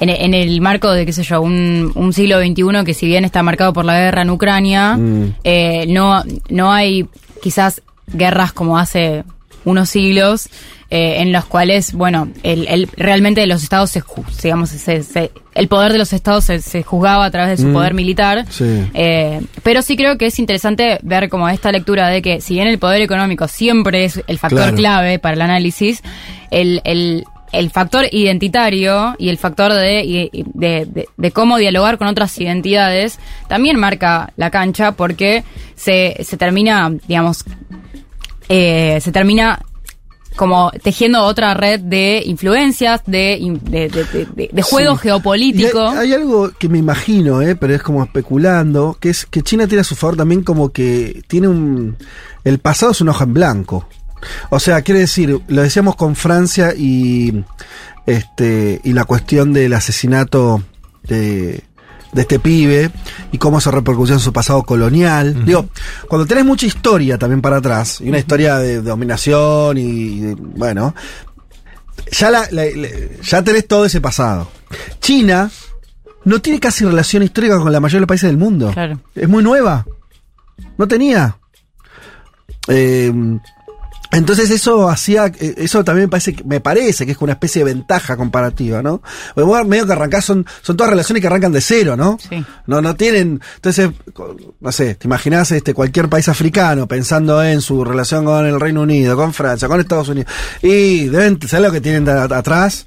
en, 0.00 0.08
en 0.10 0.34
el 0.34 0.60
marco 0.60 0.90
de, 0.92 1.06
qué 1.06 1.14
sé 1.14 1.22
yo, 1.22 1.40
un, 1.40 1.90
un 1.94 2.12
siglo 2.12 2.38
XXI 2.40 2.84
que 2.84 2.92
si 2.92 3.06
bien 3.06 3.24
está 3.24 3.42
marcado 3.42 3.72
por 3.72 3.86
la 3.86 3.98
guerra 3.98 4.20
en 4.22 4.28
Ucrania, 4.30 4.96
Mm. 4.98 5.34
eh, 5.44 5.86
no, 5.88 6.22
no 6.50 6.70
hay 6.70 7.08
quizás 7.42 7.80
guerras 8.12 8.52
como 8.52 8.78
hace 8.78 9.24
unos 9.64 9.90
siglos 9.90 10.48
eh, 10.90 11.20
en 11.20 11.32
los 11.32 11.44
cuales, 11.44 11.92
bueno, 11.92 12.28
el, 12.42 12.66
el- 12.68 12.88
realmente 12.96 13.46
los 13.46 13.62
estados, 13.62 13.90
se, 13.90 14.02
digamos, 14.42 14.70
se- 14.70 15.02
se- 15.02 15.30
el 15.54 15.68
poder 15.68 15.92
de 15.92 15.98
los 15.98 16.14
estados 16.14 16.44
se, 16.44 16.62
se 16.62 16.82
juzgaba 16.82 17.26
a 17.26 17.30
través 17.30 17.58
de 17.58 17.62
su 17.64 17.68
Mm. 17.68 17.72
poder 17.74 17.92
militar. 17.92 18.46
Sí. 18.48 18.64
Eh, 18.94 19.42
pero 19.62 19.82
sí 19.82 19.96
creo 19.98 20.16
que 20.16 20.26
es 20.26 20.38
interesante 20.38 20.98
ver 21.02 21.28
como 21.28 21.46
esta 21.50 21.70
lectura 21.72 22.08
de 22.08 22.22
que 22.22 22.40
si 22.40 22.54
bien 22.54 22.68
el 22.68 22.78
poder 22.78 23.02
económico 23.02 23.46
siempre 23.48 24.04
es 24.04 24.22
el 24.26 24.38
factor 24.38 24.60
Claro. 24.60 24.76
clave 24.76 25.18
para 25.18 25.34
el 25.34 25.42
análisis, 25.42 26.02
el, 26.50 26.80
el, 26.84 27.24
el 27.52 27.68
factor 27.70 28.06
identitario 28.10 29.14
y 29.18 29.28
el 29.28 29.36
factor 29.36 29.74
de, 29.74 30.30
de, 30.54 30.86
de- 30.86 31.08
de 31.14 31.30
cómo 31.32 31.58
dialogar 31.58 31.98
con 31.98 32.06
otras 32.08 32.38
identidades 32.40 33.18
también 33.48 33.76
marca 33.78 34.32
la 34.36 34.50
cancha 34.50 34.92
porque 34.92 35.44
se, 35.74 36.16
se 36.24 36.36
termina, 36.38 36.90
digamos, 37.06 37.44
eh, 38.48 38.98
se 39.00 39.12
termina 39.12 39.60
como 40.36 40.70
tejiendo 40.82 41.24
otra 41.24 41.52
red 41.54 41.80
de 41.80 42.22
influencias, 42.24 43.00
de, 43.06 43.58
de, 43.62 43.88
de- 43.88 44.50
de- 44.52 44.62
juego 44.62 44.94
Sí. 44.96 45.02
geopolítico. 45.02 45.88
Hay, 45.88 45.96
hay 45.98 46.12
algo 46.12 46.50
que 46.56 46.68
me 46.68 46.78
imagino, 46.78 47.42
¿eh? 47.42 47.56
pero 47.56 47.74
es 47.74 47.82
como 47.82 48.04
especulando, 48.04 48.96
que 49.00 49.10
es 49.10 49.26
que 49.26 49.42
China 49.42 49.66
tiene 49.66 49.80
a 49.80 49.84
su 49.84 49.96
favor 49.96 50.16
también 50.16 50.42
como 50.44 50.68
que 50.70 51.22
tiene 51.26 51.48
un... 51.48 51.96
El 52.44 52.60
pasado 52.60 52.92
es 52.92 53.00
una 53.00 53.10
hoja 53.10 53.24
en 53.24 53.34
blanco. 53.34 53.88
O 54.50 54.60
sea, 54.60 54.82
quiere 54.82 55.00
decir, 55.00 55.40
lo 55.48 55.62
decíamos 55.62 55.96
con 55.96 56.14
Francia 56.14 56.72
y, 56.76 57.44
este, 58.06 58.80
y 58.84 58.92
la 58.92 59.04
cuestión 59.04 59.52
del 59.52 59.72
asesinato 59.74 60.62
de, 61.02 61.64
de 62.12 62.22
este 62.22 62.38
pibe 62.38 62.90
y 63.32 63.38
cómo 63.38 63.60
se 63.60 63.70
repercutió 63.70 64.14
en 64.14 64.20
su 64.20 64.32
pasado 64.32 64.62
colonial. 64.62 65.44
Digo, 65.44 65.68
cuando 66.08 66.26
tenés 66.26 66.44
mucha 66.44 66.66
historia 66.66 67.18
también 67.18 67.40
para 67.42 67.58
atrás, 67.58 68.00
y 68.00 68.08
una 68.08 68.18
historia 68.18 68.58
de 68.58 68.80
dominación 68.80 69.76
y, 69.78 69.80
y 69.82 70.20
de- 70.20 70.34
bueno, 70.34 70.94
ya, 72.10 72.30
la, 72.30 72.48
la- 72.50 72.64
la- 72.64 72.88
ya 73.22 73.42
tenés 73.42 73.66
todo 73.66 73.84
ese 73.84 74.00
pasado. 74.00 74.50
China 75.00 75.50
no 76.24 76.40
tiene 76.40 76.60
casi 76.60 76.84
relación 76.84 77.22
histórica 77.22 77.58
con 77.58 77.72
la 77.72 77.80
mayoría 77.80 77.98
de 77.98 78.00
los 78.02 78.08
países 78.08 78.28
del 78.30 78.38
mundo. 78.38 78.70
Claro. 78.72 79.00
Es 79.14 79.28
muy 79.28 79.42
nueva. 79.42 79.86
No 80.76 80.86
tenía. 80.88 81.36
Eh, 82.68 83.12
entonces 84.12 84.50
eso 84.50 84.88
hacía, 84.88 85.26
eh, 85.26 85.54
eso 85.58 85.84
también 85.84 86.06
me 86.06 86.10
parece, 86.10 86.34
que- 86.34 86.44
me 86.44 86.60
parece 86.60 87.04
que 87.06 87.12
es 87.12 87.18
una 87.20 87.32
especie 87.32 87.64
de 87.64 87.72
ventaja 87.72 88.16
comparativa, 88.16 88.82
¿no? 88.82 89.02
Porque 89.34 89.46
vos 89.46 89.66
medio 89.66 89.86
que 89.86 89.92
arrancás 89.92 90.24
son, 90.24 90.46
son 90.62 90.76
todas 90.76 90.90
relaciones 90.90 91.20
que 91.20 91.26
arrancan 91.26 91.52
de 91.52 91.60
cero, 91.60 91.96
¿no? 91.96 92.18
Sí. 92.28 92.44
No, 92.66 92.80
no 92.80 92.94
tienen, 92.96 93.40
entonces, 93.56 93.90
no 94.60 94.72
sé, 94.72 94.94
te 94.94 95.06
imaginás 95.06 95.50
este, 95.52 95.74
cualquier 95.74 96.08
país 96.08 96.28
africano 96.28 96.86
pensando 96.88 97.42
en 97.44 97.60
su 97.60 97.84
relación 97.84 98.24
con 98.24 98.46
el 98.46 98.58
Reino 98.60 98.82
Unido, 98.82 99.16
con 99.16 99.32
Francia, 99.34 99.68
con 99.68 99.80
Estados 99.80 100.08
Unidos, 100.08 100.30
y 100.62 101.06
deben, 101.08 101.38
¿sabes 101.46 101.66
lo 101.66 101.72
que 101.72 101.80
tienen 101.80 102.04
de 102.04 102.12
at- 102.12 102.32
atrás? 102.32 102.86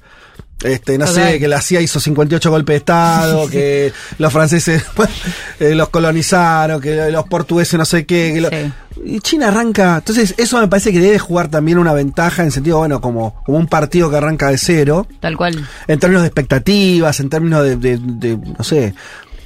Este, 0.64 0.96
no 0.98 1.06
sé, 1.06 1.38
que 1.40 1.48
la 1.48 1.60
CIA 1.60 1.80
hizo 1.80 1.98
58 2.00 2.50
golpes 2.50 2.74
de 2.74 2.76
Estado, 2.78 3.46
que 3.50 3.92
los 4.18 4.32
franceses 4.32 4.84
eh, 5.60 5.74
los 5.74 5.88
colonizaron, 5.88 6.80
que 6.80 7.10
los 7.10 7.24
portugueses 7.26 7.78
no 7.78 7.84
sé 7.84 8.06
qué. 8.06 8.32
que 8.34 8.40
lo- 8.40 8.50
Sí. 8.50 8.72
Y 9.04 9.20
China 9.20 9.48
arranca. 9.48 9.96
Entonces, 9.96 10.34
eso 10.36 10.60
me 10.60 10.68
parece 10.68 10.92
que 10.92 11.00
debe 11.00 11.18
jugar 11.18 11.48
también 11.48 11.78
una 11.78 11.94
ventaja 11.94 12.42
en 12.42 12.50
sentido, 12.52 12.78
bueno, 12.78 13.00
como, 13.00 13.34
como 13.44 13.56
un 13.58 13.66
partido 13.66 14.10
que 14.10 14.16
arranca 14.18 14.50
de 14.50 14.58
cero, 14.58 15.06
Tal 15.18 15.36
cual. 15.36 15.66
en 15.88 15.98
términos 15.98 16.22
de 16.22 16.28
expectativas, 16.28 17.18
en 17.18 17.30
términos 17.30 17.64
de, 17.64 17.76
de- 17.76 17.98
de, 17.98 18.36
no 18.36 18.62
sé, 18.62 18.94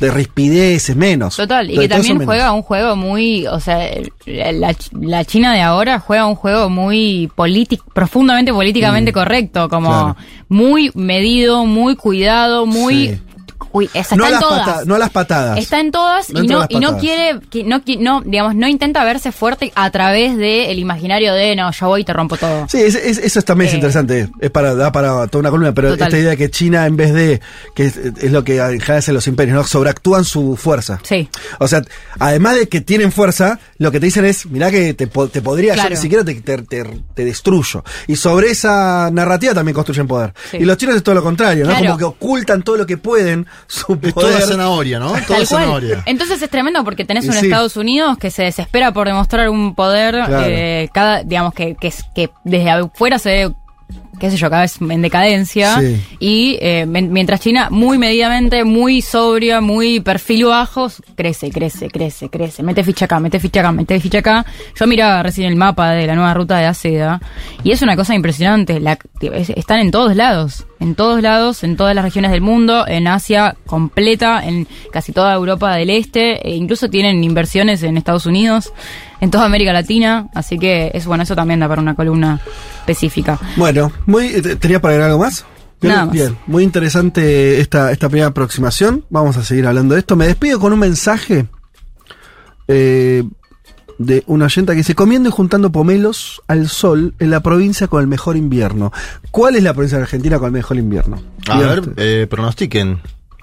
de 0.00 0.10
rispideces, 0.10 0.94
menos. 0.96 1.36
Total, 1.36 1.70
y 1.70 1.76
que 1.78 1.88
también 1.88 2.24
juega 2.24 2.52
un 2.52 2.62
juego 2.62 2.96
muy, 2.96 3.46
o 3.46 3.60
sea, 3.60 3.88
la, 4.26 4.74
la 5.00 5.24
China 5.24 5.52
de 5.54 5.60
ahora 5.62 5.98
juega 6.00 6.26
un 6.26 6.34
juego 6.34 6.68
muy 6.68 7.30
político, 7.34 7.84
profundamente 7.94 8.52
políticamente 8.52 9.12
correcto, 9.12 9.68
como 9.68 9.86
Mm. 9.86 10.14
Claro. 10.14 10.16
muy 10.48 10.90
medido, 10.94 11.64
muy 11.64 11.96
cuidado, 11.96 12.66
muy... 12.66 13.08
Sí. 13.08 13.20
Uy, 13.72 13.90
esa 13.94 14.16
No 14.16 14.24
está 14.24 14.28
en 14.28 14.32
las 14.32 14.40
todas. 14.40 14.66
pata- 14.68 14.82
no 14.86 14.94
a 14.94 14.98
las 14.98 15.10
patadas. 15.10 15.58
Está 15.58 15.80
en 15.80 15.90
todas 15.90 16.30
No 16.30 16.42
y 16.42 16.46
no 16.46 16.66
y 16.68 16.76
no 16.80 16.98
quiere 16.98 17.40
que 17.50 17.64
no 17.64 17.82
no 18.00 18.22
digamos 18.24 18.54
no 18.54 18.68
intenta 18.68 19.04
verse 19.04 19.32
fuerte 19.32 19.72
a 19.74 19.90
través 19.90 20.36
del 20.36 20.78
imaginario 20.78 21.34
de 21.34 21.54
no 21.56 21.70
yo 21.72 21.86
voy 21.88 22.00
y 22.02 22.04
te 22.04 22.12
rompo 22.12 22.36
todo. 22.36 22.66
Sí, 22.68 22.78
es- 22.78 22.94
es- 22.94 23.18
eso 23.18 23.42
también 23.42 23.68
es 23.68 23.74
Eh, 23.74 23.76
interesante. 23.76 24.28
Es 24.40 24.50
para, 24.50 24.74
da 24.74 24.92
para 24.92 25.26
toda 25.26 25.40
una 25.40 25.50
columna, 25.50 25.72
pero 25.74 25.90
Total. 25.90 26.08
esta 26.08 26.18
idea 26.18 26.30
de 26.30 26.36
que 26.36 26.50
China, 26.50 26.86
en 26.86 26.96
vez 26.96 27.12
de, 27.12 27.40
que 27.74 27.86
es, 27.86 27.96
es 27.96 28.32
lo 28.32 28.44
que 28.44 28.60
hacen 28.60 29.14
los 29.14 29.26
imperios, 29.26 29.56
¿no? 29.56 29.64
sobreactúan 29.64 30.24
su 30.24 30.56
fuerza. 30.56 31.00
Sí. 31.02 31.28
O 31.58 31.68
sea, 31.68 31.82
además 32.18 32.56
de 32.56 32.68
que 32.68 32.80
tienen 32.80 33.12
fuerza, 33.12 33.58
lo 33.78 33.90
que 33.90 34.00
te 34.00 34.06
dicen 34.06 34.24
es, 34.24 34.46
mirá 34.46 34.70
que 34.70 34.94
te, 34.94 35.06
te 35.06 35.42
podría, 35.42 35.74
yo 35.74 35.90
ni 35.90 35.96
siquiera 35.96 36.24
te, 36.24 36.34
te, 36.34 36.58
te- 36.62 36.84
te 37.14 37.24
destruyo. 37.24 37.84
Y 38.06 38.16
sobre 38.16 38.50
esa 38.50 39.10
narrativa 39.10 39.54
también 39.54 39.74
construyen 39.74 40.06
poder. 40.06 40.32
Sí. 40.50 40.58
Y 40.58 40.64
los 40.64 40.76
chinos 40.76 40.96
es 40.96 41.02
todo 41.02 41.14
lo 41.14 41.22
contrario, 41.22 41.64
¿no? 41.64 41.70
Claro. 41.70 41.86
Como 41.86 41.98
que 41.98 42.04
ocultan 42.04 42.62
todo 42.62 42.76
lo 42.76 42.86
que 42.86 42.96
pueden, 42.98 43.46
su 43.66 43.94
Es 44.02 44.12
poder. 44.12 44.34
toda 44.34 44.40
zanahoria, 44.46 44.98
¿no? 44.98 45.12
Toda 45.26 45.44
zanahoria. 45.46 46.02
Entonces 46.06 46.40
es 46.42 46.50
tremendo 46.50 46.84
porque 46.84 47.04
tenés 47.04 47.24
Y 47.24 47.28
un 47.28 47.34
sí. 47.34 47.46
Estados 47.46 47.76
Unidos 47.76 48.16
que 48.18 48.30
se 48.30 48.44
desespera 48.44 48.92
por 48.92 49.06
demostrar 49.06 49.48
un 49.48 49.74
poder, 49.74 50.14
Claro. 50.14 50.44
eh, 50.46 50.88
cada, 50.92 51.22
digamos 51.22 51.52
que, 51.54 51.74
que, 51.74 51.88
es- 51.88 52.04
que 52.14 52.30
desde 52.44 52.70
afuera 52.70 53.18
se 53.18 53.30
ve, 53.30 53.52
qué 54.18 54.30
sé 54.30 54.36
yo, 54.36 54.48
cada 54.50 54.62
vez 54.62 54.80
en 54.80 55.02
decadencia. 55.02 55.78
Sí. 55.80 56.00
Y 56.20 56.58
eh, 56.60 56.86
mientras 56.86 57.40
China, 57.40 57.68
muy 57.70 57.98
medidamente, 57.98 58.64
muy 58.64 59.02
sobria, 59.02 59.60
muy 59.60 60.00
perfil 60.00 60.46
bajo, 60.46 60.90
crece, 61.16 61.50
crece, 61.50 61.88
crece, 61.90 62.28
crece. 62.30 62.62
Mete 62.62 62.82
ficha 62.82 63.04
acá, 63.04 63.20
mete 63.20 63.38
ficha 63.40 63.60
acá, 63.60 63.72
mete 63.72 64.00
ficha 64.00 64.18
acá. 64.20 64.46
Yo 64.78 64.86
miraba 64.86 65.22
recién 65.22 65.48
el 65.48 65.56
mapa 65.56 65.90
de 65.90 66.06
la 66.06 66.14
nueva 66.14 66.32
ruta 66.34 66.56
de 66.56 66.64
la 66.64 66.74
seda 66.74 67.20
y 67.62 67.72
es 67.72 67.82
una 67.82 67.94
cosa 67.96 68.14
impresionante. 68.14 68.80
La, 68.80 68.98
es- 69.20 69.50
están 69.50 69.80
en 69.80 69.90
todos 69.90 70.16
lados. 70.16 70.66
En 70.80 70.94
todos 70.94 71.22
lados, 71.22 71.64
en 71.64 71.76
todas 71.76 71.94
las 71.94 72.04
regiones 72.04 72.30
del 72.30 72.40
mundo, 72.40 72.86
en 72.86 73.06
Asia 73.06 73.56
completa, 73.66 74.46
en 74.46 74.66
casi 74.92 75.12
toda 75.12 75.34
Europa 75.34 75.74
del 75.74 75.90
Este, 75.90 76.46
e 76.46 76.54
incluso 76.54 76.90
tienen 76.90 77.22
inversiones 77.24 77.82
en 77.82 77.96
Estados 77.96 78.26
Unidos, 78.26 78.72
en 79.20 79.30
toda 79.30 79.44
América 79.46 79.72
Latina, 79.72 80.28
así 80.34 80.58
que 80.58 80.90
es 80.94 81.06
bueno, 81.06 81.22
eso 81.22 81.34
también 81.34 81.60
da 81.60 81.68
para 81.68 81.80
una 81.80 81.94
columna 81.94 82.40
específica. 82.80 83.38
Bueno, 83.56 83.90
muy, 84.06 84.26
eh, 84.26 84.56
¿tenía 84.56 84.80
para 84.80 84.94
agregar 84.94 85.10
algo 85.10 85.24
más? 85.24 85.44
Bien, 85.80 85.94
Nada 85.94 86.06
más. 86.06 86.14
bien, 86.14 86.38
muy 86.46 86.64
interesante 86.64 87.60
esta, 87.60 87.92
esta 87.92 88.08
primera 88.08 88.28
aproximación. 88.28 89.04
Vamos 89.10 89.36
a 89.36 89.44
seguir 89.44 89.66
hablando 89.66 89.94
de 89.94 90.00
esto. 90.00 90.16
Me 90.16 90.26
despido 90.26 90.58
con 90.58 90.72
un 90.72 90.78
mensaje 90.78 91.46
eh, 92.68 93.24
de 93.98 94.22
una 94.26 94.46
oyenta 94.46 94.72
que 94.72 94.78
dice, 94.78 94.94
comiendo 94.94 95.28
y 95.28 95.32
juntando 95.32 95.70
pomelos 95.72 96.42
al 96.48 96.68
sol 96.68 97.14
en 97.18 97.30
la 97.30 97.40
provincia 97.40 97.88
con 97.88 98.00
el 98.02 98.06
mejor 98.06 98.36
invierno. 98.36 98.92
¿Cuál 99.30 99.56
es 99.56 99.62
la 99.62 99.72
provincia 99.72 99.98
de 99.98 100.04
Argentina 100.04 100.38
con 100.38 100.46
el 100.46 100.52
mejor 100.52 100.76
invierno? 100.76 101.20
A 101.48 101.58
ver, 101.58 101.82
eh, 101.96 102.26
pronostiquen. 102.28 103.00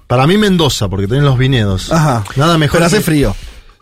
Para 0.07 0.27
mí 0.27 0.37
Mendoza, 0.37 0.89
porque 0.89 1.07
tienen 1.07 1.25
los 1.25 1.37
viñedos. 1.37 1.91
Ajá. 1.91 2.23
Nada 2.35 2.57
mejor. 2.57 2.77
Pero 2.79 2.85
hace 2.85 2.97
que- 2.97 3.03
frío. 3.03 3.35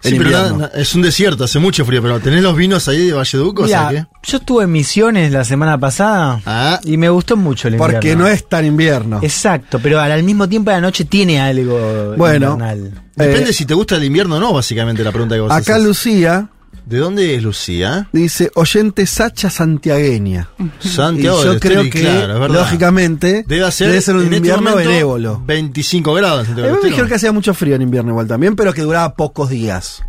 Sí, 0.04 0.16
pero 0.18 0.32
nada- 0.32 0.72
es 0.74 0.96
un 0.96 1.04
desierto, 1.04 1.44
hace 1.44 1.60
mucho 1.60 1.86
frío, 1.86 2.02
pero 2.02 2.20
tenés 2.20 2.42
los 2.42 2.56
vinos 2.56 2.88
ahí 2.88 3.06
de 3.06 3.14
Valleduco, 3.14 3.64
o 3.64 3.68
sea 3.68 3.90
Mira, 3.90 4.10
que- 4.24 4.32
yo 4.32 4.38
estuve 4.40 4.64
en 4.64 4.72
Misiones 4.72 5.32
la 5.32 5.44
semana 5.44 5.78
pasada 5.80 6.42
Ah. 6.44 6.80
y 6.84 6.98
me 6.98 7.08
gustó 7.10 7.38
mucho 7.38 7.68
el 7.68 7.76
invierno. 7.76 7.94
Porque 7.94 8.16
no 8.16 8.26
es 8.28 8.50
tan 8.50 8.66
invierno. 8.66 9.20
Exacto, 9.22 9.78
pero 9.78 10.00
al, 10.00 10.12
al 10.12 10.24
mismo 10.24 10.50
tiempo 10.50 10.72
la 10.72 10.82
noche 10.82 11.06
tiene 11.06 11.40
algo 11.40 12.16
Bueno. 12.18 12.54
invernal. 12.54 13.04
Depende 13.16 13.52
Eh, 13.52 13.54
si 13.54 13.66
te 13.68 13.76
gusta 13.76 13.98
el 13.98 14.04
invierno 14.04 14.38
o 14.38 14.40
no, 14.40 14.54
básicamente 14.54 15.04
la 15.04 15.12
pregunta 15.12 15.36
que 15.36 15.42
vos 15.42 15.52
Acá 15.52 15.76
haces. 15.76 15.86
Lucía 15.86 16.50
¿De 16.86 16.98
dónde 16.98 17.36
es 17.36 17.44
Lucía? 17.44 18.08
dice, 18.12 18.52
oyente 18.56 19.06
Sacha 19.06 19.50
Santiagueña. 19.50 20.50
Santiago 20.80 21.41
y 21.41 21.46
yo 21.46 21.60
creo 21.60 21.84
que, 21.84 21.89
claro, 22.02 22.34
es 22.34 22.39
verdad. 22.39 22.56
lógicamente, 22.60 23.44
Debe 23.48 23.72
ser, 23.72 23.88
un 24.15 24.22
en 24.22 24.26
este 24.26 24.38
invierno 24.38 24.70
momento, 24.72 24.89
benévolo. 24.89 25.41
25 25.46 26.13
grados 26.13 26.39
en 26.39 26.44
A 26.44 26.46
Santiago 26.48 26.72
mí 26.76 26.80
me 26.84 26.89
dijeron 26.89 27.08
que 27.10 27.15
hacía 27.15 27.32
mucho 27.32 27.54
frío 27.54 27.76
en 27.76 27.82
invierno 27.84 28.12
igual 28.12 28.28
también, 28.28 28.56
pero 28.56 28.74
que 28.74 28.82
duraba 28.82 29.13
pocos 29.15 29.50
días. 29.50 30.02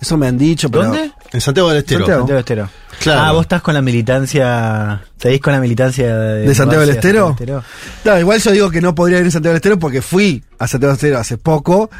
Eso 0.00 0.16
me 0.16 0.28
han 0.28 0.38
dicho, 0.38 0.70
pero... 0.70 0.84
¿Dónde? 0.84 1.10
En 1.32 1.40
Santiago 1.40 1.70
del 1.70 1.78
Estero. 1.78 2.00
Santiago. 2.00 2.20
Santiago 2.20 2.36
del 2.36 2.40
Estero. 2.44 2.70
Claro. 3.00 3.20
Ah, 3.20 3.32
vos 3.32 3.42
estás 3.42 3.62
con 3.62 3.74
la 3.74 3.82
militancia. 3.82 5.02
¿Seguís 5.20 5.40
con 5.40 5.52
la 5.52 5.60
militancia 5.60 6.16
de, 6.16 6.46
¿De 6.46 6.54
Santiago 6.54 6.80
del 6.82 6.90
Estero? 6.96 7.28
Santiago 7.36 7.62
No, 8.04 8.18
igual 8.20 8.40
yo 8.40 8.50
digo 8.52 8.70
que 8.70 8.80
no 8.80 8.94
podría 8.94 9.18
ir 9.18 9.24
en 9.24 9.30
Santiago 9.32 9.52
del 9.52 9.56
Estero 9.58 9.78
porque 9.78 10.00
fui 10.02 10.42
a 10.58 10.68
Santiago 10.68 10.92
del 10.92 10.96
Estero 10.98 11.18
hace 11.18 11.36
poco 11.36 11.90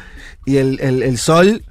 y 0.45 0.57
el, 0.57 0.79
el- 0.81 1.03
el 1.03 1.17
sol 1.17 1.63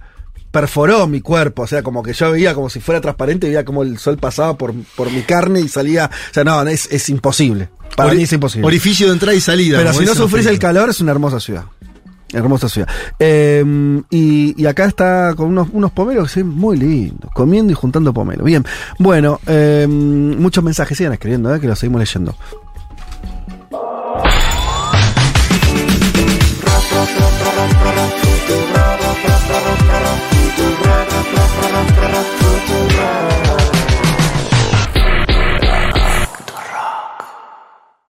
perforó 0.59 1.07
mi 1.07 1.21
cuerpo, 1.21 1.63
o 1.63 1.67
sea, 1.69 1.85
como 1.85 2.03
que 2.03 2.13
yo 2.13 2.33
veía 2.33 2.53
como 2.53 2.69
si 2.69 2.81
fuera 2.81 3.01
transparente, 3.01 3.47
veía 3.47 3.65
como 3.65 3.85
el 3.85 3.97
sol 3.97 4.19
pasaba 4.19 4.59
por, 4.59 4.75
por 4.97 5.09
mi 5.09 5.23
carne 5.23 5.61
y 5.61 5.69
salía, 5.69 6.11
o 6.13 6.35
sea, 6.35 6.43
no, 6.43 6.61
es, 6.67 6.89
es 6.91 7.09
imposible. 7.11 7.69
Para 7.97 8.13
mí 8.13 8.25
es 8.25 8.33
imposible. 8.33 8.67
Orificio 8.67 9.07
de 9.07 9.13
entrada 9.13 9.37
y 9.37 9.41
salida. 9.41 9.79
Pero 9.79 9.93
si 9.93 10.05
no 10.05 10.17
sufrís 10.17 10.47
el 10.47 10.59
calor, 10.59 10.91
es 10.91 11.01
una 11.01 11.13
hermosa 11.13 11.39
ciudad. 11.39 11.65
Hermosa 12.33 12.69
ciudad. 12.69 12.89
Em, 13.21 14.03
y, 14.11 14.67
acá 14.67 14.87
está 14.87 15.35
con 15.37 15.47
unos, 15.47 15.69
unos 15.73 15.93
pomelos 15.93 16.35
que 16.35 16.43
muy 16.43 16.77
lindos, 16.77 17.31
comiendo 17.33 17.73
y 17.73 17.77
juntando 17.77 18.13
pomelos. 18.13 18.45
Bien, 18.45 18.65
bueno, 18.99 19.41
em, 19.47 20.41
muchos 20.41 20.65
mensajes 20.65 20.99
sigan 20.99 21.13
escribiendo, 21.13 21.55
eh, 21.55 21.61
que 21.61 21.69
los 21.69 21.79
seguimos 21.79 22.01
leyendo. 22.01 22.35
Thank 30.81 31.09
you. 33.47 33.48